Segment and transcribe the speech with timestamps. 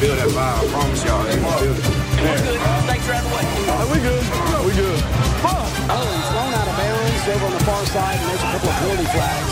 [0.00, 0.36] vibe.
[0.36, 1.24] I promise y'all.
[1.24, 1.84] They gonna feel it.
[2.86, 3.44] Thanks for having way.
[3.92, 4.24] we good.
[4.66, 5.00] We good.
[5.88, 8.68] Oh, he's thrown out of bounds over on the far side, and there's a couple
[8.68, 9.50] of penalty flags.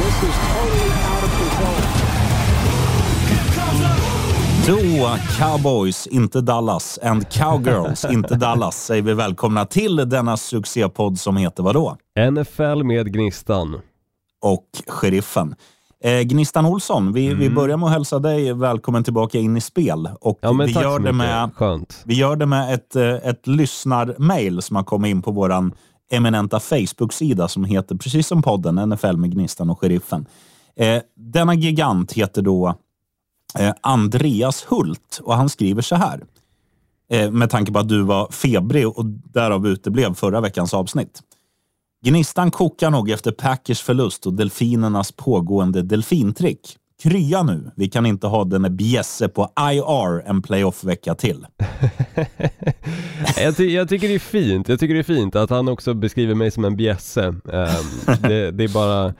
[0.00, 2.04] This is totally out of control.
[4.66, 11.36] Då Cowboys, inte Dallas, and Cowgirls, inte Dallas, säger vi välkomna till denna succépodd som
[11.36, 11.96] heter vadå?
[12.30, 13.80] NFL med Gnistan.
[14.42, 15.54] Och Sheriffen.
[16.04, 20.08] Eh, Gnistan Olsson, vi, vi börjar med att hälsa dig välkommen tillbaka in i spel.
[20.20, 22.02] Och Ja vi, gör det med, Skönt.
[22.04, 25.70] vi gör det med ett, eh, ett lyssnarmail som har kommit in på vår
[26.10, 30.26] eminenta Facebook-sida som heter, precis som podden, NFL med Gnistan och Sheriffen.
[30.76, 32.74] Eh, denna gigant heter då
[33.58, 36.20] eh, Andreas Hult och han skriver så här.
[37.10, 41.20] Eh, med tanke på att du var febrig och därav uteblev förra veckans avsnitt.
[42.04, 46.76] Gnistan kokar nog efter Packers förlust och delfinernas pågående delfintrick.
[47.02, 47.70] Krya nu.
[47.76, 51.46] Vi kan inte ha den bjässe på IR en playoff-vecka till.
[53.36, 55.94] jag, ty jag tycker det är fint, jag tycker det är fint att han också
[55.94, 57.26] beskriver mig som en bjässe.
[57.26, 59.14] Um, det, det är bara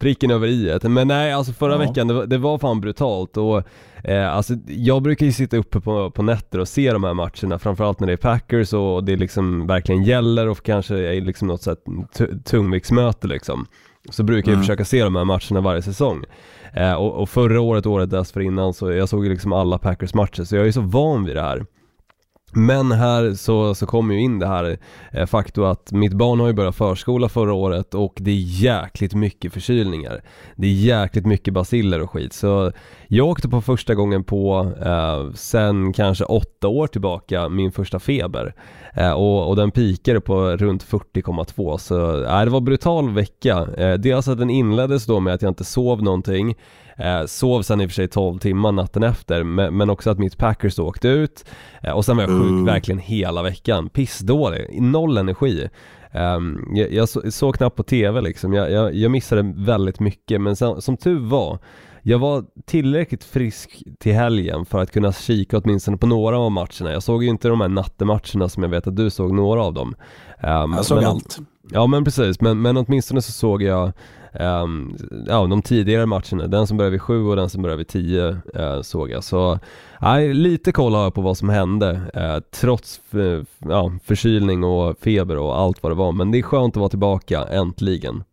[0.00, 0.82] pricken över i et.
[0.82, 1.78] Men nej, alltså förra Ja.
[1.78, 3.62] veckan, det var, det var fan brutalt och
[4.04, 7.58] eh, alltså jag brukar ju sitta uppe på, på nätter och se de här matcherna,
[7.58, 11.62] framförallt när det är Packers och det liksom verkligen gäller och kanske är liksom något
[11.62, 11.80] sånt
[12.44, 13.66] tungviktsmöte liksom.
[14.10, 14.62] Så brukar jag Mm.
[14.62, 16.24] försöka se de här matcherna varje säsong.
[16.74, 20.44] Eh, och, och förra året, året dessförinnan, så jag såg ju liksom alla Packers matcher,
[20.44, 21.64] så jag är ju så van vid det här.
[22.52, 24.78] Men här så, så kommer ju in det här
[25.12, 29.14] eh, faktum att mitt barn har ju börjat förskola förra året och det är jäkligt
[29.14, 30.22] mycket förkylningar.
[30.56, 32.32] Det är jäkligt mycket basiller och skit.
[32.32, 32.72] Så
[33.08, 38.54] jag åkte på första gången på, eh, sen kanske åtta år tillbaka, min första feber.
[38.94, 43.68] Eh, och, och den pikade på runt 40,2 så eh, det var brutal vecka.
[43.76, 46.54] Eh, dels att den inleddes då med att jag inte sov någonting
[47.00, 50.18] Eh, sov sen i och för sig 12 timmar natten efter, men, men också att
[50.18, 51.44] mitt Packers då åkte ut
[51.82, 52.64] eh, och sen var jag sjuk Mm.
[52.64, 55.68] verkligen hela veckan, pissdålig, noll energi.
[56.12, 60.40] Ehm, jag, jag så, såg knappt på TV liksom, jag, jag, jag missade väldigt mycket
[60.40, 61.58] men sen, som tur var
[62.02, 66.92] jag var tillräckligt frisk till helgen för att kunna kika åtminstone på några av matcherna.
[66.92, 69.74] Jag såg ju inte de här nattematcherna som jag vet att du såg några av
[69.74, 69.94] dem.
[70.40, 71.38] Ehm, Jag såg men- allt.
[71.72, 73.92] Ja men precis, men, men åtminstone så såg jag
[74.32, 74.96] ehm,
[75.26, 78.28] ja, de tidigare matcherna, den som började vid sju och den som började vid tio
[78.54, 79.24] eh, såg jag.
[79.24, 79.58] Så
[80.00, 84.96] nej, lite koll har jag på vad som hände eh, trots f- ja, förkylning och
[85.00, 86.12] feber och allt vad det var.
[86.12, 88.24] Men det är skönt att vara tillbaka, äntligen.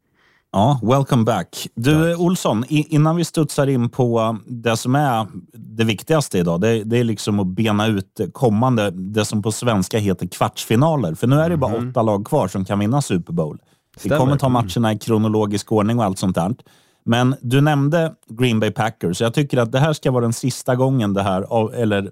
[0.52, 1.68] Ja, welcome back.
[1.76, 6.98] Du Olsson, innan vi studsar in på det som är det viktigaste idag, det, det
[6.98, 11.16] är liksom att bena ut kommande, det som på svenska heter kvartsfinaler.
[11.16, 13.58] För nu är det bara åtta lag kvar som kan vinna Super Bowl.
[14.04, 14.18] Vi Stämmer.
[14.18, 16.56] kommer ta matcherna i kronologisk ordning och allt sånt där.
[17.04, 20.34] Men du nämnde Green Bay Packers, så jag tycker att det här ska vara den
[20.34, 22.12] sista gången det här, eller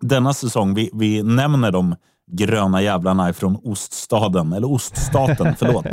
[0.00, 1.94] denna säsong, vi, vi nämner de
[2.32, 5.86] gröna jävlarna från oststaden, eller oststaten, förlåt.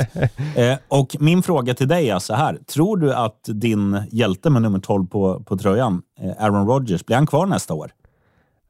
[0.56, 2.58] Eh, och min fråga till dig är så här.
[2.66, 7.16] Tror du att din hjälte med nummer 12 på, på tröjan, eh, Aaron Rodgers, blir
[7.16, 7.90] han kvar nästa år?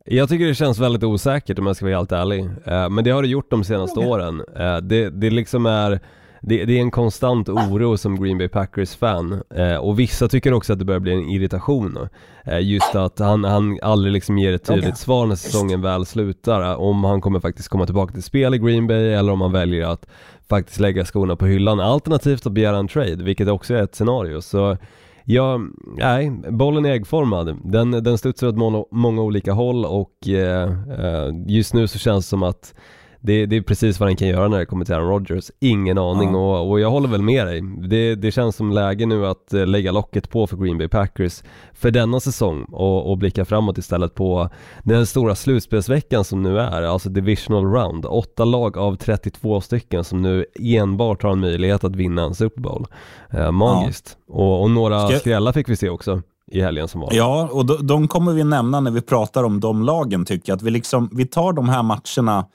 [0.04, 2.44] Jag tycker det känns väldigt osäkert om jag ska vara helt ärlig.
[2.64, 4.42] Eh, men det har det gjort de senaste åren.
[4.56, 6.00] Eh, det, det liksom är
[6.44, 10.72] det, det är en konstant oro som Green Bay Packers-fan eh, och vissa tycker också
[10.72, 11.98] att det börjar bli en irritation.
[12.44, 14.96] Eh, just att han, han aldrig liksom ger ett tydligt Okej.
[14.96, 16.76] svar när säsongen väl slutar.
[16.76, 19.86] Om han kommer faktiskt komma tillbaka till spel i Green Bay eller om han väljer
[19.86, 20.06] att
[20.48, 21.80] faktiskt lägga skorna på hyllan.
[21.80, 24.40] Alternativt att begära en trade, vilket också är ett scenario.
[24.40, 24.76] Så
[25.24, 25.60] Ja,
[25.96, 27.58] nej, bollen är äggformad.
[27.64, 32.26] Den, den studsar åt många, många olika håll och eh, eh, just nu så känns
[32.26, 32.74] det som att
[33.22, 35.50] det, det är precis vad den kan göra när det kommer till Aaron Rodgers.
[35.60, 36.38] Ingen aning Ja.
[36.60, 37.60] och, och jag håller väl med dig.
[37.88, 41.42] Det, det känns som läge nu att eh, lägga locket på för Green Bay Packers
[41.72, 44.48] för denna säsong och, och blicka framåt istället på
[44.84, 48.06] den stora slutspelsveckan som nu är, alltså divisional round.
[48.06, 52.60] Åtta lag av 32 stycken som nu enbart har en möjlighet att vinna en Super
[52.60, 52.86] Bowl.
[53.30, 54.16] Eh, magiskt.
[54.28, 57.08] Och, och några Ska- skrällar fick vi se också i helgen som var.
[57.12, 60.56] Ja, och de, de kommer vi nämna när vi pratar om de lagen, tycker jag.
[60.56, 62.46] Att vi, liksom, vi tar de här matcherna,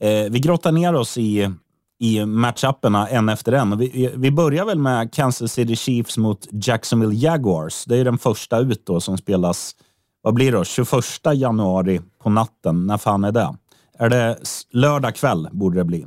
[0.00, 1.50] eh, vi grottar ner oss i,
[1.98, 3.78] i matchupperna en efter en.
[3.78, 7.84] Vi, vi börjar väl med Kansas City Chiefs mot Jacksonville Jaguars.
[7.84, 9.76] Det är den första ut då som spelas,
[10.22, 11.04] vad blir det 21
[11.34, 12.86] januari på natten.
[12.86, 13.54] När fan är det?
[13.98, 14.38] Är det
[14.70, 16.06] lördag kväll borde det bli.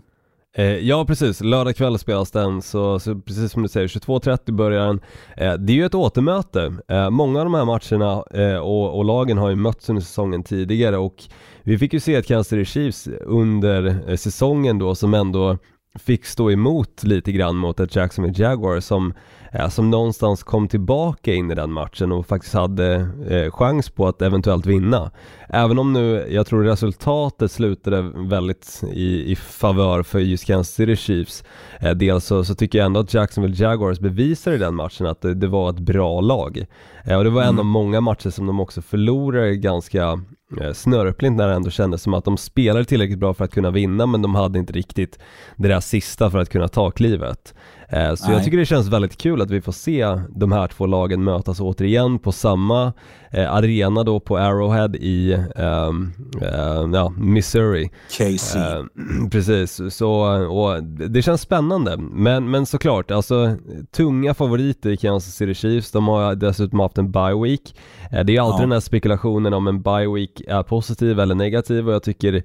[0.55, 4.87] Eh, ja precis, lördag kväll spelas den så, så precis som du säger 22.30 börjar
[4.87, 5.01] den.
[5.37, 6.73] Eh, det är ju ett återmöte.
[6.87, 10.43] Eh, många av de här matcherna eh, och, och lagen har ju mötts under säsongen
[10.43, 11.15] tidigare och
[11.63, 15.57] vi fick ju se ett Kansas City Chiefs under eh, säsongen då som ändå
[15.99, 19.13] fick stå emot lite grann mot ett Jacksonville Jaguar som,
[19.51, 24.07] eh, som någonstans kom tillbaka in i den matchen och faktiskt hade eh, chans på
[24.07, 25.11] att eventuellt vinna.
[25.55, 30.95] Även om nu, jag tror resultatet slutade väldigt i, i favör för just Kansas City
[30.95, 31.43] Chiefs.
[31.79, 35.21] Eh, dels så, så tycker jag ändå att Jacksonville Jaguars bevisar i den matchen att
[35.21, 36.65] det, det var ett bra lag.
[37.05, 37.59] Eh, och det var en Mm.
[37.59, 40.19] av många matcher som de också förlorade ganska
[40.61, 43.71] eh, snörpligt när det ändå kändes som att de spelade tillräckligt bra för att kunna
[43.71, 45.19] vinna men de hade inte riktigt
[45.55, 47.53] det där sista för att kunna ta klivet.
[47.93, 48.43] Eh, Så jag Nej.
[48.45, 52.19] tycker det känns väldigt kul att vi får se de här två lagen mötas återigen
[52.19, 52.93] på samma
[53.31, 56.11] eh, arena då på Arrowhead i ehm,
[56.41, 57.89] eh, ja, Missouri.
[58.09, 58.59] KC.
[58.59, 58.83] Eh,
[59.31, 60.11] precis, så
[60.47, 61.97] och det känns spännande.
[61.97, 63.55] Men, men såklart, alltså
[63.91, 67.75] tunga favoriter i Kansas City Chiefs, de har dessutom haft en bye week.
[68.11, 68.57] Det är alltid Ja.
[68.59, 72.43] den här spekulationen om en bye week är positiv eller negativ och jag tycker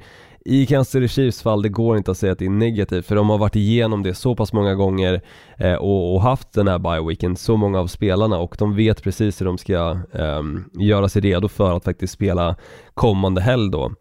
[0.49, 3.17] i Kansas City Chiefs fall, det går inte att säga att det är negativt för
[3.17, 5.21] de har varit igenom det så pass många gånger
[5.57, 9.03] eh, och, och haft den här bye weeken, så många av spelarna och de vet
[9.03, 10.43] precis hur de ska eh,
[10.73, 12.57] göra sig redo för att faktiskt spela
[12.95, 13.93] kommande helg då.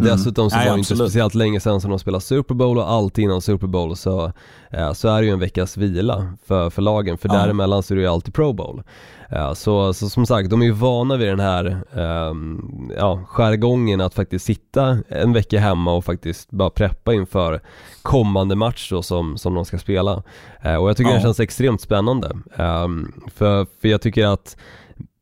[0.00, 2.90] Dessutom så Nej, var det inte speciellt länge sedan som de spelade Super Bowl och
[2.90, 4.32] alltid innan Super Bowl så,
[4.70, 7.34] eh, så är det ju en veckas vila för, för lagen för Ja.
[7.34, 8.82] däremellan så är det ju alltid Pro Bowl.
[9.30, 14.00] Eh, så, så som sagt, de är ju vana vid den här ehm, ja, jargongen
[14.00, 17.60] att faktiskt sitta en vecka hemma och faktiskt bara preppa inför
[18.02, 20.22] kommande match då som, som de ska spela.
[20.62, 21.16] Eh, och jag tycker Ja.
[21.16, 22.36] det känns extremt spännande.
[22.56, 24.56] Ehm, för, för jag tycker att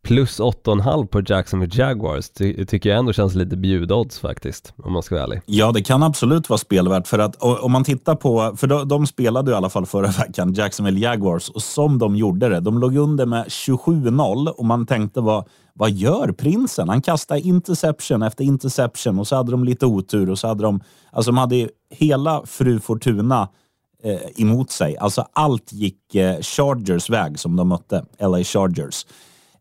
[0.02, 5.02] plus 8,5 på Jacksonville Jaguars ty- tycker jag ändå känns lite bjudodds faktiskt, om man
[5.02, 5.40] ska vara ärlig.
[5.46, 7.06] Ja, det kan absolut vara spelvärt.
[7.08, 9.86] För att och- om man tittar på, för de, de spelade ju i alla fall
[9.86, 12.60] förra veckan, Jacksonville Jaguars, och som de gjorde det.
[12.60, 15.44] De låg under med 27-0 och man tänkte vad,
[15.74, 16.88] vad gör prinsen?
[16.88, 20.80] Han kastade interception efter interception och så hade de lite otur och så hade de,
[21.12, 23.48] alltså de hade hela fru Fortuna
[24.04, 24.96] eh, emot sig.
[24.96, 29.06] Alltså allt gick eh, Chargers väg som de mötte, LA Chargers.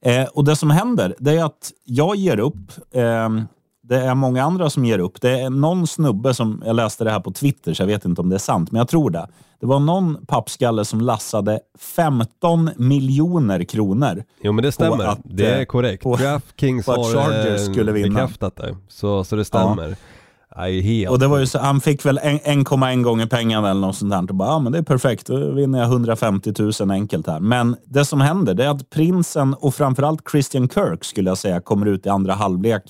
[0.06, 2.72] Eh, och det som händer, det är att jag ger upp.
[2.94, 3.42] ehm,
[3.84, 5.22] det är många andra som ger upp.
[5.22, 8.22] Det är någon snubbe som, jag läste det här på Twitter, så jag vet inte
[8.22, 9.28] om det är sant, men jag tror det.
[9.60, 14.24] Det var någon pappskalle som lassade 15 miljoner kronor.
[14.42, 16.04] Jo men det stämmer, att, det är eh, korrekt.
[16.04, 18.20] på- att har Chargers eh, skulle vinna.
[18.20, 19.90] bekräftat det, så, så det stämmer.
[19.90, 19.96] Ja.
[21.12, 24.12] Och det var ju så, han fick väl en- 1,1 gånger pengarna eller något sånt
[24.12, 24.30] där.
[24.30, 27.40] Och bara, ja men det är perfekt, då vinner jag 150 000 enkelt här.
[27.40, 31.62] Men det som händer, det är att prinsen och framförallt Christian Kirk skulle jag säga
[31.62, 32.84] kommer ut i andra halvlek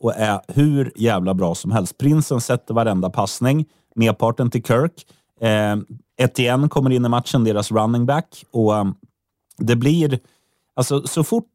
[0.00, 1.98] och är hur jävla bra som helst.
[1.98, 3.64] Prinsen sätter varenda passning,
[3.94, 4.92] merparten till Kirk.
[5.40, 5.76] Eh,
[6.24, 8.44] Etienne kommer in i matchen, deras running back.
[8.52, 8.84] Och eh,
[9.58, 10.18] det blir,
[10.76, 11.46] alltså så fort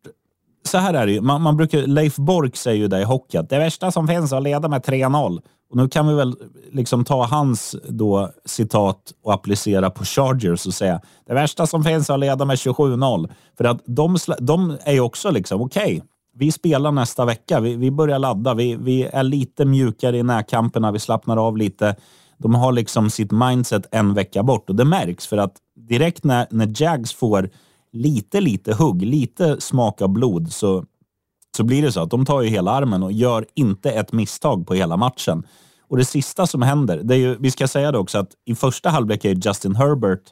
[0.68, 1.22] så här är det ju.
[1.22, 4.32] Man, man brukar, Leif Bork säger ju det i hockey, att det värsta som finns
[4.32, 5.42] är att leda med 3-0.
[5.70, 6.36] Och nu kan vi väl
[6.72, 12.10] liksom ta hans då citat och applicera på Chargers och säga det värsta som finns
[12.10, 13.30] är att leda med 27-0.
[13.58, 16.04] För att de, de är ju också liksom, okej,
[16.38, 17.60] vi spelar nästa vecka.
[17.60, 18.54] Vi, vi börjar ladda.
[18.54, 20.92] Vi, vi är lite mjukare i närkamperna.
[20.92, 21.96] Vi slappnar av lite.
[22.38, 25.54] De har liksom sitt mindset en vecka bort och det märks för att
[25.90, 27.50] direkt när, när Jags får
[27.96, 30.86] lite, lite hugg, lite smak av blod så,
[31.58, 34.68] så blir det så att de tar ju hela armen och gör inte ett misstag
[34.68, 35.44] på hela matchen.
[35.88, 38.56] Och det sista som händer, det är ju, vi ska säga det också att i
[38.56, 40.24] första halvlek är Justin Herbert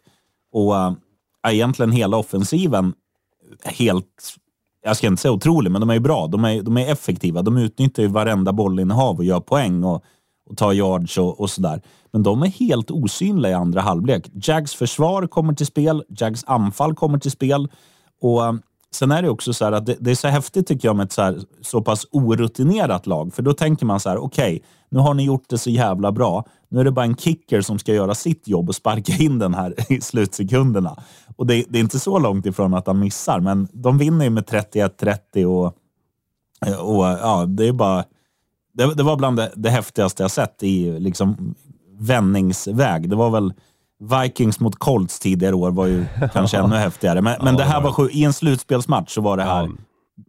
[0.52, 0.94] och äh,
[1.48, 2.94] egentligen hela offensiven
[3.64, 4.36] helt,
[4.84, 6.28] jag ska inte säga otrolig, men de är ju bra.
[6.28, 7.42] De är, de är effektiva.
[7.42, 10.04] De utnyttjar ju varenda bollinnehav och gör poäng och,
[10.50, 11.82] och tar yards och, och sådär.
[12.12, 14.30] Men de är helt osynliga i andra halvlek.
[14.34, 17.68] Jags försvar kommer till spel, Jags anfall kommer till spel
[18.22, 18.54] och eh,
[18.96, 21.04] Sen är det också så här att det, det är så häftigt tycker jag med
[21.04, 23.34] ett så, här, så pass orutinerat lag.
[23.34, 26.46] För då tänker man så här, okej, nu har ni gjort det så jävla bra.
[26.70, 29.54] Nu är det bara en kicker som ska göra sitt jobb och sparka in den
[29.54, 31.04] här i slutsekunderna.
[31.36, 34.30] Och det, det är inte så långt ifrån att han missar, men de vinner ju
[34.30, 35.66] med 31-30 och,
[36.80, 38.04] och ja, det är bara...
[38.74, 41.56] Det, det var bland det, det häftigaste jag sett i liksom
[42.00, 43.10] vändningsväg.
[43.10, 43.54] Det var väl
[44.24, 47.22] Vikings mot Colts tidigare år var ju kanske ännu häftigare.
[47.22, 49.70] Men, men det här var sju, i en slutspelsmatch så var det här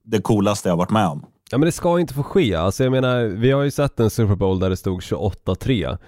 [0.04, 1.24] det coolaste jag varit med om.
[1.50, 4.10] Ja men det ska inte få ske, alltså jag menar, vi har ju sett en
[4.10, 5.98] Super Bowl där det stod 28-3 Eh,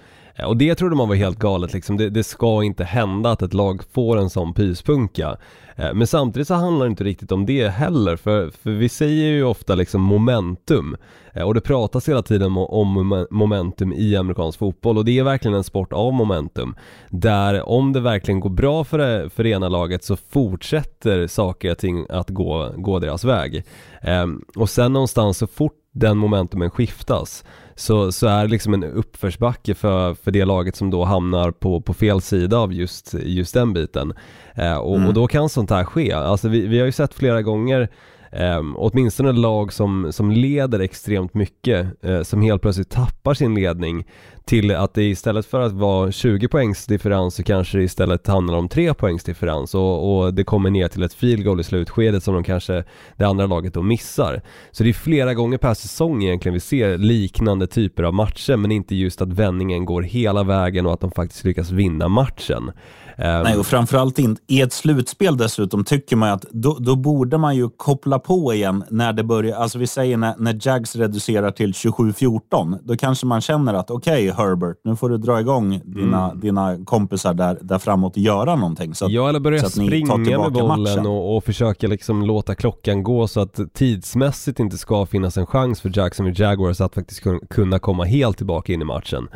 [0.45, 3.53] och det trodde man var helt galet liksom, det, det ska inte hända att ett
[3.53, 5.37] lag får en sån pyspunka.
[5.75, 9.27] Eh, men samtidigt så handlar det inte riktigt om det heller, för, för vi säger
[9.27, 10.97] ju ofta liksom momentum.
[11.33, 15.57] Eh, och det pratas hela tiden om, momentum i amerikansk fotboll och det är verkligen
[15.57, 16.75] en sport av momentum.
[17.09, 21.71] Där om det verkligen går bra för det, för det ena laget så fortsätter saker
[21.71, 23.63] och ting att gå, gå deras väg.
[24.01, 27.43] Ehm, och sen någonstans så fort den momentumen skiftas
[27.75, 31.81] så, så är det liksom en uppförsbacke för, för det laget som då hamnar på,
[31.81, 34.13] på fel sida av just, just den biten.
[34.55, 35.07] Eh, och, mm.
[35.07, 36.11] och, då kan sånt här ske.
[36.11, 37.89] Alltså vi, vi har ju sett flera gånger
[38.31, 44.05] eh, åtminstone lag som, som leder extremt mycket, eh, som helt plötsligt tappar sin ledning
[44.47, 48.57] till att det istället för att vara 20 poängs differens så kanske det istället handlar
[48.57, 52.23] om 3 poängs differens och, och det kommer ner till ett field goal i slutskedet
[52.23, 52.83] som de kanske
[53.17, 54.41] det andra laget då missar.
[54.71, 58.71] Så det är flera gånger per säsong egentligen vi ser liknande typer av matcher men
[58.71, 62.71] inte just att vändningen går hela vägen och att de faktiskt lyckas vinna matchen.
[63.17, 67.37] Ehm, Nej, och framförallt in, i ett slutspel dessutom tycker man att då, då, borde
[67.37, 69.57] man ju koppla på igen när det börjar.
[69.57, 72.79] Alltså vi säger när, när Jags reducerar till 27-14.
[72.83, 76.39] Då kanske man känner att okej okay, Herbert, nu får du dra igång dina, mm.
[76.39, 78.95] dina kompisar där, där framåt och göra någonting.
[78.95, 83.27] Så att, ja, eller börja springa med bollen och, och, försöka liksom låta klockan gå
[83.27, 88.03] så att tidsmässigt inte ska finnas en chans för Jacksonville Jaguars att faktiskt kunna komma
[88.03, 89.27] helt tillbaka in i matchen.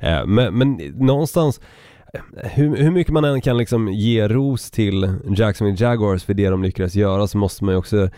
[0.00, 1.60] Eh, men, men någonstans
[2.36, 6.62] hur, hur mycket man än kan liksom ge ros till Jacksonville Jaguars för det de
[6.62, 8.08] lyckades göra så måste man ju också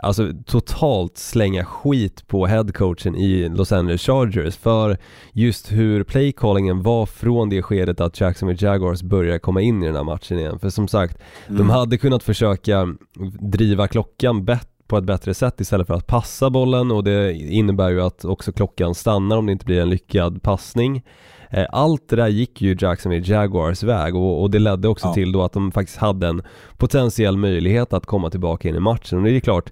[0.00, 4.96] Alltså totalt slänga skit på headcoachen i Los Angeles Chargers för
[5.32, 9.96] just hur playcallingen var från det skedet att Jacksonville Jaguars började komma in i den
[9.96, 10.58] här matchen igen.
[10.58, 11.58] För som sagt, mm.
[11.58, 12.94] de hade kunnat försöka
[13.40, 17.88] driva klockan bättre på ett bättre sätt istället för att passa bollen och det innebär
[17.90, 21.02] ju att också klockan stannar om det inte blir en lyckad passning.
[21.50, 25.14] Eh, allt det där gick ju Jacksonville Jaguars väg och, och det ledde också ja.
[25.14, 26.42] till då att de faktiskt hade en
[26.76, 29.70] potentiell möjlighet att komma tillbaka in i matchen och det är klart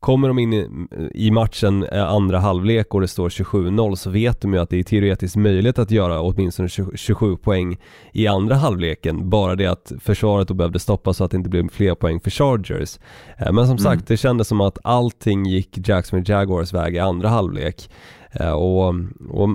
[0.00, 4.54] Kommer de in i, matchen eh, andra halvlek och det står 27-0 så vet de
[4.54, 7.76] ju att det är teoretiskt möjligt att göra åtminstone 27 poäng
[8.12, 9.30] i andra halvleken.
[9.30, 12.30] Bara det att försvaret då behövde stoppa så att det inte blev fler poäng för
[12.30, 12.98] Chargers.
[13.38, 13.78] Eh, men som mm.
[13.78, 17.90] sagt, det kändes som att allting gick Jacksonville Jaguars väg i andra halvlek.
[18.32, 18.94] Eh, och,
[19.30, 19.48] och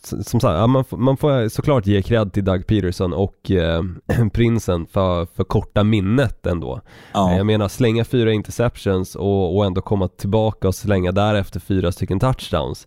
[0.00, 3.82] som sagt, man, man får såklart ge cred till Doug Peterson och eh,
[4.32, 6.80] prinsen för, för korta minnet ändå.
[7.12, 7.36] Ja.
[7.36, 12.20] Jag menar slänga fyra interceptions och, och ändå komma tillbaka och slänga därefter fyra stycken
[12.20, 12.86] touchdowns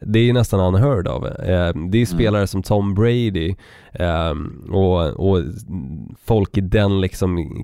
[0.00, 1.24] det är nästan unheard of.
[1.24, 2.06] Eh, det är mm.
[2.06, 2.46] spelare mm.
[2.46, 3.54] som Tom Brady
[3.92, 4.34] eh,
[4.70, 5.42] och, och,
[6.24, 7.62] folk i den liksom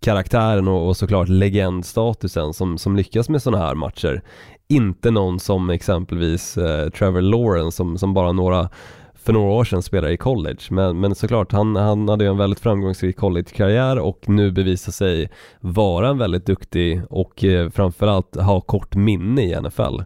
[0.00, 4.22] karaktären och, och såklart legendstatusen som, som lyckas med sådana här matcher
[4.68, 8.68] inte någon som exempelvis eh, Trevor Lawrence som, som bara några
[9.14, 10.60] för några år sedan spelade i college.
[10.70, 15.30] Men, men såklart, han, han hade ju en väldigt framgångsrik collegekarriär och nu bevisar sig
[15.60, 20.00] vara en väldigt duktig och eh, framförallt ha kort minne i NFL.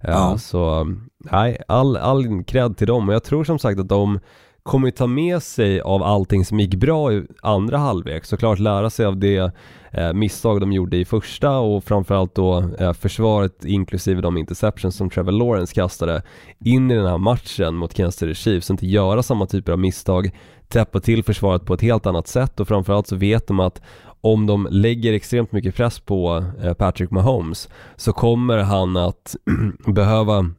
[0.00, 0.38] Eh, ja.
[0.38, 0.86] Så
[1.32, 3.08] nej, all, all cred till dem.
[3.08, 4.20] Och jag tror som sagt att de
[4.62, 9.06] kommer ta med sig av allting som gick bra i andra halvlek, såklart lära sig
[9.06, 9.52] av det
[9.92, 15.10] eh, misstag de gjorde i första och framförallt då eh, försvaret inklusive de interceptions som
[15.10, 16.22] Trevor Lawrence kastade
[16.64, 20.30] in i den här matchen mot Kansas City Chiefs, inte göra samma typer av misstag,
[20.68, 22.60] täppa till försvaret på ett helt annat sätt.
[22.60, 23.82] Och framförallt så vet de att
[24.20, 29.36] om de lägger extremt mycket press på eh, Patrick Mahomes så kommer han att
[29.86, 30.50] behöva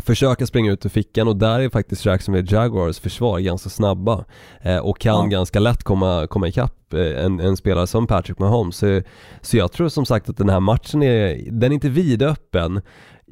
[0.00, 4.24] försöka springa ut ur fickan och där är faktiskt Jacksonville Jaguars försvar ganska snabba
[4.60, 5.26] eh, och kan ja.
[5.26, 8.76] ganska lätt komma, komma ikapp eh, en, en, spelare som Patrick Mahomes.
[8.76, 9.02] Så,
[9.40, 12.80] så jag tror som sagt att den här matchen är, den är inte vidöppen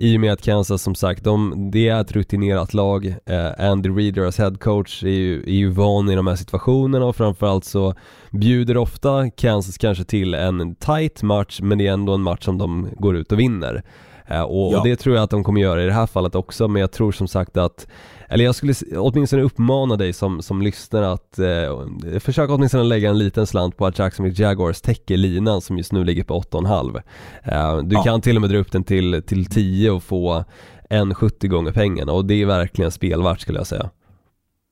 [0.00, 3.06] i och med att Kansas som sagt, de, det är ett rutinerat lag.
[3.06, 7.16] Eh, Andy Reid, deras headcoach, är ju, är ju van i de här situationerna och
[7.16, 7.94] framförallt så
[8.30, 12.58] bjuder ofta Kansas kanske till en tight match men det är ändå en match som
[12.58, 13.82] de går ut och vinner.
[14.28, 14.78] Eh, och, ja.
[14.78, 16.92] och, det tror jag att de kommer göra i det här fallet också, men jag
[16.92, 17.86] tror som sagt att
[18.28, 23.18] eller jag skulle åtminstone uppmana dig som, som lyssnar att eh, försöka åtminstone lägga en
[23.18, 27.02] liten slant på att Jacksonville Jaguars täcker linan som just nu ligger på 8,5.
[27.44, 28.02] Eh, du ja.
[28.02, 30.44] kan till och med dra upp den till, till 10 och få
[30.90, 33.90] en 70 gånger pengarna och det är verkligen spelvärt skulle jag säga.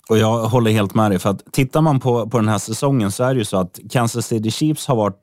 [0.09, 3.13] Och jag håller helt med dig, för att tittar man på, på den här säsongen
[3.13, 5.21] så är det ju så att Kansas City Chiefs har varit,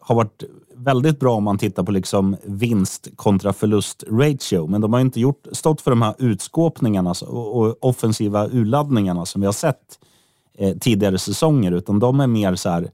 [0.00, 0.42] har varit
[0.84, 4.66] väldigt bra om man tittar på liksom vinst kontra förlust ratio.
[4.66, 9.46] Men de har inte gjort, stått för de här utskåpningarna och offensiva urladdningarna som vi
[9.46, 9.98] har sett
[10.58, 11.72] eh, tidigare säsonger.
[11.72, 12.90] Utan de är mer så här,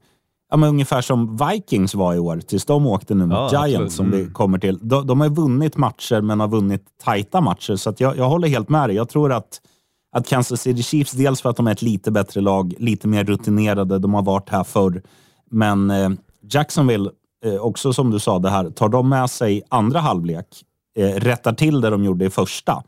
[0.50, 3.94] ja, men ungefär som Vikings var i år tills de åkte nu mot ja, Giants
[3.94, 4.18] som mm.
[4.18, 4.78] vi kommer till.
[4.82, 7.76] De, de, har vunnit matcher men har vunnit tajta matcher.
[7.76, 8.96] Så jag, jag håller helt med dig.
[8.96, 9.60] Jag tror att
[10.12, 13.24] att Kansas City Chiefs, dels för att de är ett lite bättre lag, lite mer
[13.24, 15.02] rutinerade, de har varit här förr.
[15.50, 16.10] Men eh,
[16.50, 17.10] Jacksonville
[17.44, 20.46] Eh, också som du sa, det här, tar de med sig andra halvlek
[20.96, 22.82] eh, rättar till det de gjorde i första,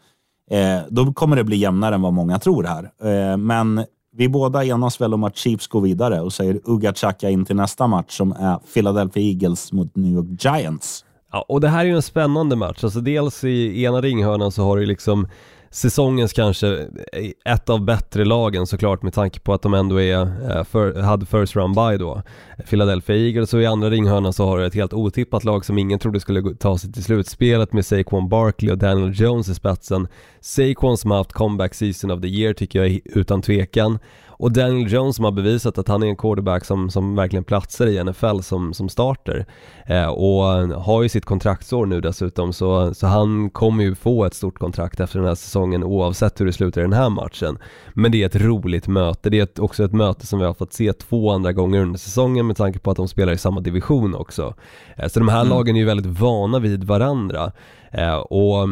[0.51, 2.91] eh, då kommer det bli jämnare än vad många tror här.
[3.03, 3.85] Eh, men
[4.17, 7.57] vi båda enas väl om att Chiefs går vidare och säger Uga Chaka in till
[7.57, 11.05] nästa match som är Philadelphia Eagles mot New York Giants.
[11.33, 12.85] Ja, och det här är ju en spännande match.
[12.85, 15.29] Alltså dels i ena ringhörnan så har du liksom
[15.73, 16.79] säsongens kanske
[17.13, 21.01] eh, ett av bättre lagen såklart med tanke på att de ändå är, eh, för,
[21.01, 22.23] hade first round by då.
[22.69, 25.99] Philadelphia Eagles och i andra ringhörnan så har du ett helt otippat lag som ingen
[25.99, 30.09] trodde skulle ta sig till slutspelet med Saquon Barkley och Daniel Jones i spetsen.
[30.41, 33.99] Saquon som har haft comeback season of the year tycker jag utan tvekan.
[34.43, 37.87] Och Daniel Jones som har bevisat att han är en quarterback som, som verkligen platsar
[37.87, 39.47] i NFL som, som starter.
[39.87, 40.43] Eh, och
[40.83, 45.01] har ju sitt kontraktsår nu dessutom så, så han kommer ju få ett stort kontrakt
[45.01, 47.59] efter den här säsongen oavsett hur det slutar i den här matchen.
[47.95, 50.55] Men det är ett roligt möte, det är ett, också ett möte som vi har
[50.55, 53.61] fått se två andra gånger under säsongen med tanke på att de spelar i samma
[53.61, 54.55] division också.
[54.97, 55.49] Eh, så de här mm.
[55.49, 57.53] lagen är ju väldigt vana vid varandra.
[57.91, 58.69] Eh, och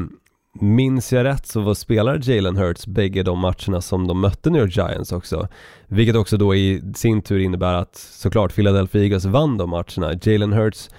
[0.53, 4.63] Minns jag rätt så var spelare Jalen Hurts bägge de matcherna som de mötte New
[4.63, 5.49] York Giants också.
[5.87, 10.19] Vilket också då i sin tur innebär att såklart Philadelphia Eagles vann de matcherna.
[10.23, 10.91] Jalen Hurts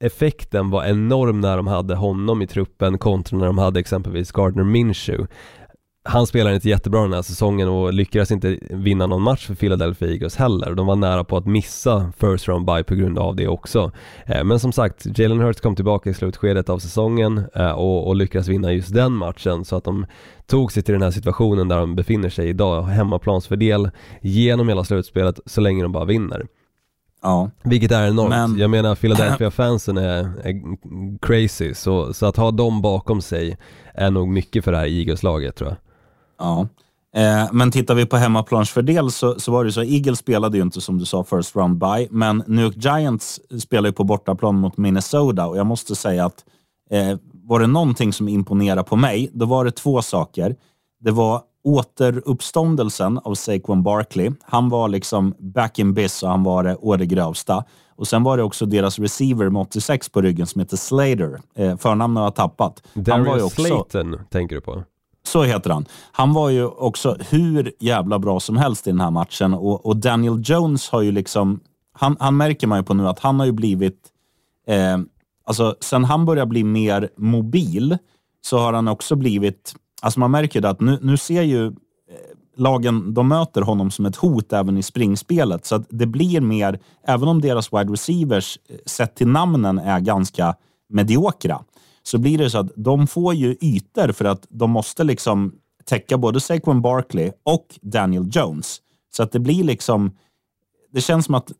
[0.00, 4.64] effekten var enorm när de hade honom i truppen kontra när de hade exempelvis Gardner
[4.64, 5.26] Minshew
[6.04, 10.08] han spelar inte jättebra den här säsongen och lyckades inte vinna någon match för Philadelphia
[10.08, 10.74] Eagles heller.
[10.74, 13.92] De var nära på att missa first round by på grund av det också.
[14.26, 18.16] Eh, men som sagt, Jalen Hurts kom tillbaka i slutskedet av säsongen eh, och, och
[18.16, 20.06] lyckades vinna just den matchen så att de
[20.46, 23.90] tog sig till den här situationen där de befinner sig idag, hemmaplansfördel
[24.20, 26.46] genom hela slutspelet så länge de bara vinner.
[27.22, 27.50] Ja.
[27.64, 28.28] Vilket är enormt.
[28.28, 28.58] Men...
[28.58, 30.78] Jag menar Philadelphia-fansen är, är,
[31.26, 33.56] crazy, så, så att ha dem bakom sig
[33.94, 35.76] är nog mycket för det här Eagles-laget tror jag.
[36.38, 36.68] Ja.
[37.14, 40.80] Eh, men tittar vi på hemmaplansfördel så, så var det så, Eagles spelade ju inte
[40.80, 44.76] som du sa first round by, men New York Giants spelar ju på bortaplan mot
[44.76, 46.44] Minnesota och jag måste säga att
[46.90, 50.56] eh, var det någonting som imponerade på mig, då var det två saker.
[51.00, 54.30] Det var återuppståndelsen av Saquon Barkley.
[54.42, 57.64] Han var liksom back in biz och han var det å det grövsta.
[57.96, 61.40] Och sen var det också deras receiver med 86 på ryggen som heter Slater.
[61.54, 62.82] Eh, förnamnet har jag tappat.
[62.94, 63.62] Darius han var också...
[63.62, 64.82] Slayton tänker du på?
[65.28, 65.86] Så heter han.
[66.12, 69.96] Han var ju också hur jävla bra som helst i den här matchen och, och
[69.96, 71.60] Daniel Jones har ju liksom,
[71.92, 73.98] han, han, märker man ju på nu att han har ju blivit,
[74.66, 74.98] eh,
[75.44, 77.98] alltså sen han börjar bli mer mobil
[78.40, 81.72] så har han också blivit, alltså man märker det att nu, nu ser ju eh,
[82.56, 85.66] lagen, de möter honom som ett hot även i springspelet.
[85.66, 90.00] Så att det blir mer, även om deras wide receivers eh, sett till namnen är
[90.00, 90.54] ganska
[90.88, 91.60] mediokra,
[92.10, 95.52] så blir det så att de får ju ytor för att de måste liksom
[95.84, 98.78] täcka både Saquon Barkley och Daniel Jones.
[99.16, 100.16] Så att det blir liksom,
[100.92, 101.52] det känns som att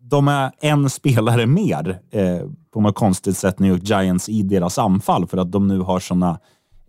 [0.00, 2.40] de är en spelare mer eh,
[2.72, 6.00] på något konstigt sätt, New York Giants, i deras anfall för att de nu har
[6.00, 6.38] såna,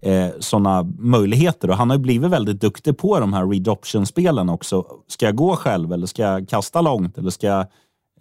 [0.02, 1.70] eh, såna möjligheter.
[1.70, 4.86] Och han har ju blivit väldigt duktig på de här read option-spelen också.
[5.08, 7.66] Ska jag gå själv eller ska jag kasta långt eller ska jag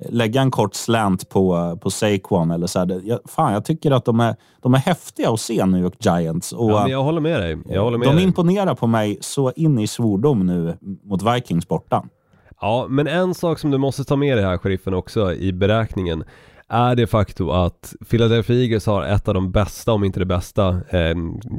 [0.01, 3.01] lägga en kort slant på, på Saquon eller så här.
[3.05, 6.53] Jag, fan, jag tycker att de är, de är häftiga att se New York Giants.
[6.53, 7.59] Och, ja, jag håller med dig.
[7.69, 8.25] Jag håller med de dig.
[8.25, 12.05] imponerar på mig så in i svordom nu mot Vikings borta.
[12.61, 16.25] Ja, men en sak som du måste ta med dig här, sheriffen, också i beräkningen
[16.75, 20.69] är det faktum att Philadelphia Eagles har ett av de bästa, om inte det bästa,
[20.69, 21.15] eh,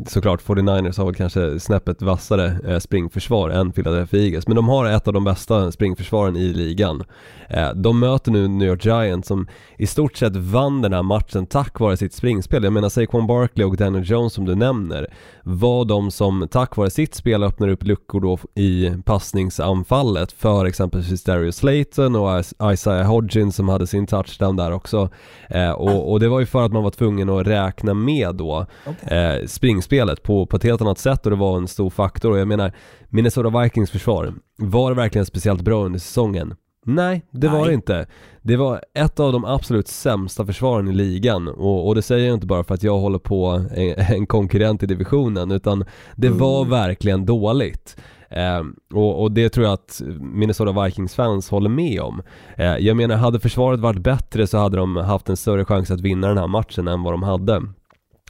[0.07, 4.85] såklart 49ers har väl kanske snäppet vassare eh, springförsvar än Philadelphia Eagles, men de har
[4.85, 7.03] ett av de bästa springförsvaren i ligan.
[7.49, 9.47] Eh, de möter nu New York Giants som
[9.77, 12.63] i stort sett vann den här matchen tack vare sitt springspel.
[12.63, 15.07] Jag menar Saquon Barkley och Daniel Jones som du nämner
[15.43, 21.23] var de som tack vare sitt spel öppnar upp luckor då i passningsanfallet för exempelvis
[21.23, 25.04] Darius Slayton och Isaiah Hodgins som hade sin touchdown där också.
[25.49, 28.65] Eh, och, och, det var ju för att man var tvungen att räkna med då
[29.01, 32.37] eh, springspelet på, på ett helt annat sätt och det var en stor faktor och
[32.37, 32.73] jag menar
[33.09, 36.55] Minnesota Vikings försvar, var det verkligen speciellt bra under säsongen?
[36.85, 37.59] Nej, det Nej.
[37.59, 38.05] var det inte.
[38.41, 42.33] Det var ett av de absolut sämsta försvaren i ligan och, och det säger jag
[42.33, 46.39] inte bara för att jag håller på en, en konkurrent i divisionen utan det mm.
[46.39, 47.97] var verkligen dåligt.
[48.29, 48.61] Eh,
[48.93, 52.21] och, och, det tror jag att Minnesota Vikings-fans håller med om.
[52.57, 56.01] Eh, jag menar, hade försvaret varit bättre så hade de haft en större chans att
[56.01, 57.61] vinna den här matchen än vad de hade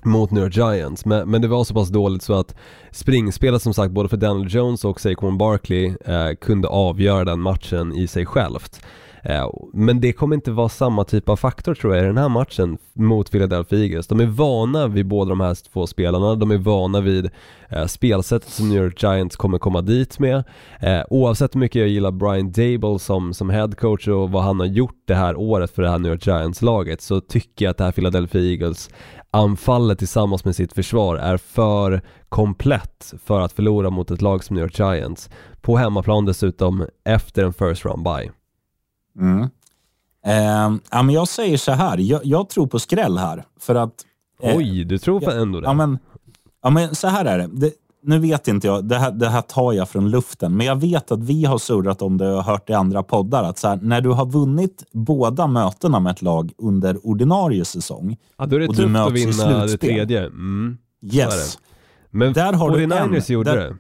[0.05, 2.55] mot New York Giants, men, men det var så pass dåligt så att
[2.91, 7.93] springspelet som sagt både för Daniel Jones och Saquon Barkley eh, kunde avgöra den matchen
[7.93, 8.81] i sig självt.
[9.25, 12.29] Eh, men det kommer inte vara samma typ av faktor tror jag i den här
[12.29, 14.07] matchen mot Philadelphia Eagles.
[14.07, 17.29] De är vana vid båda de här två spelarna, de är vana vid
[17.69, 20.43] eh, spelsättet som New York Giants kommer komma dit med.
[20.79, 24.67] Eh, oavsett hur mycket jag gillar Brian Dable som, som headcoach och vad han har
[24.67, 27.83] gjort det här året för det här New York Giants-laget så tycker jag att det
[27.83, 28.89] här Philadelphia Eagles
[29.31, 34.55] anfallet tillsammans med sitt försvar är för komplett för att förlora mot ett lag som
[34.55, 35.29] New York Giants.
[35.61, 38.31] På hemmaplan dessutom efter en first round bye.
[39.19, 39.41] Mm.
[40.25, 43.43] Eh, ja, men jag säger så här, jag, jag tror på skräll här.
[43.59, 43.93] För att...
[44.41, 45.67] eh, Oj, du tror på ändå det?
[45.67, 45.99] Ja men,
[46.63, 47.47] ja, men så här är det.
[47.51, 47.73] det
[48.07, 51.11] nu vet inte jag, det här, det här tar jag från luften, men jag vet
[51.11, 53.43] att vi har surrat om det och hört i andra poddar.
[53.43, 58.17] Att så här, när du har vunnit båda mötena med ett lag under ordinarie säsong
[58.37, 59.69] ja, då är det och tufft du möts att vinna i slutspel.
[59.69, 60.25] det tredje.
[60.25, 60.77] Mm.
[61.01, 61.59] Yes.
[62.09, 63.75] Men där har 49ers gjorde där, det.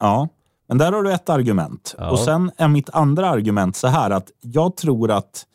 [0.00, 0.28] Ja,
[0.68, 1.94] men där har du ett argument.
[1.98, 2.10] Ja.
[2.10, 5.46] Och sen är mitt andra argument så här att jag tror att...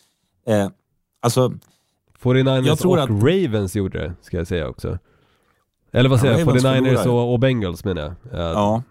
[0.48, 0.70] Eh,
[1.22, 1.54] alltså,
[2.22, 4.98] 49ers jag tror och att, Ravens gjorde det, ska jag säga också.
[5.92, 6.48] Eller vad säger Ja, jag?
[6.48, 7.08] Ravens 49ers förlorar.
[7.08, 8.14] och, och Bengals menar jag.
[8.32, 8.52] Ja.
[8.52, 8.84] Ja.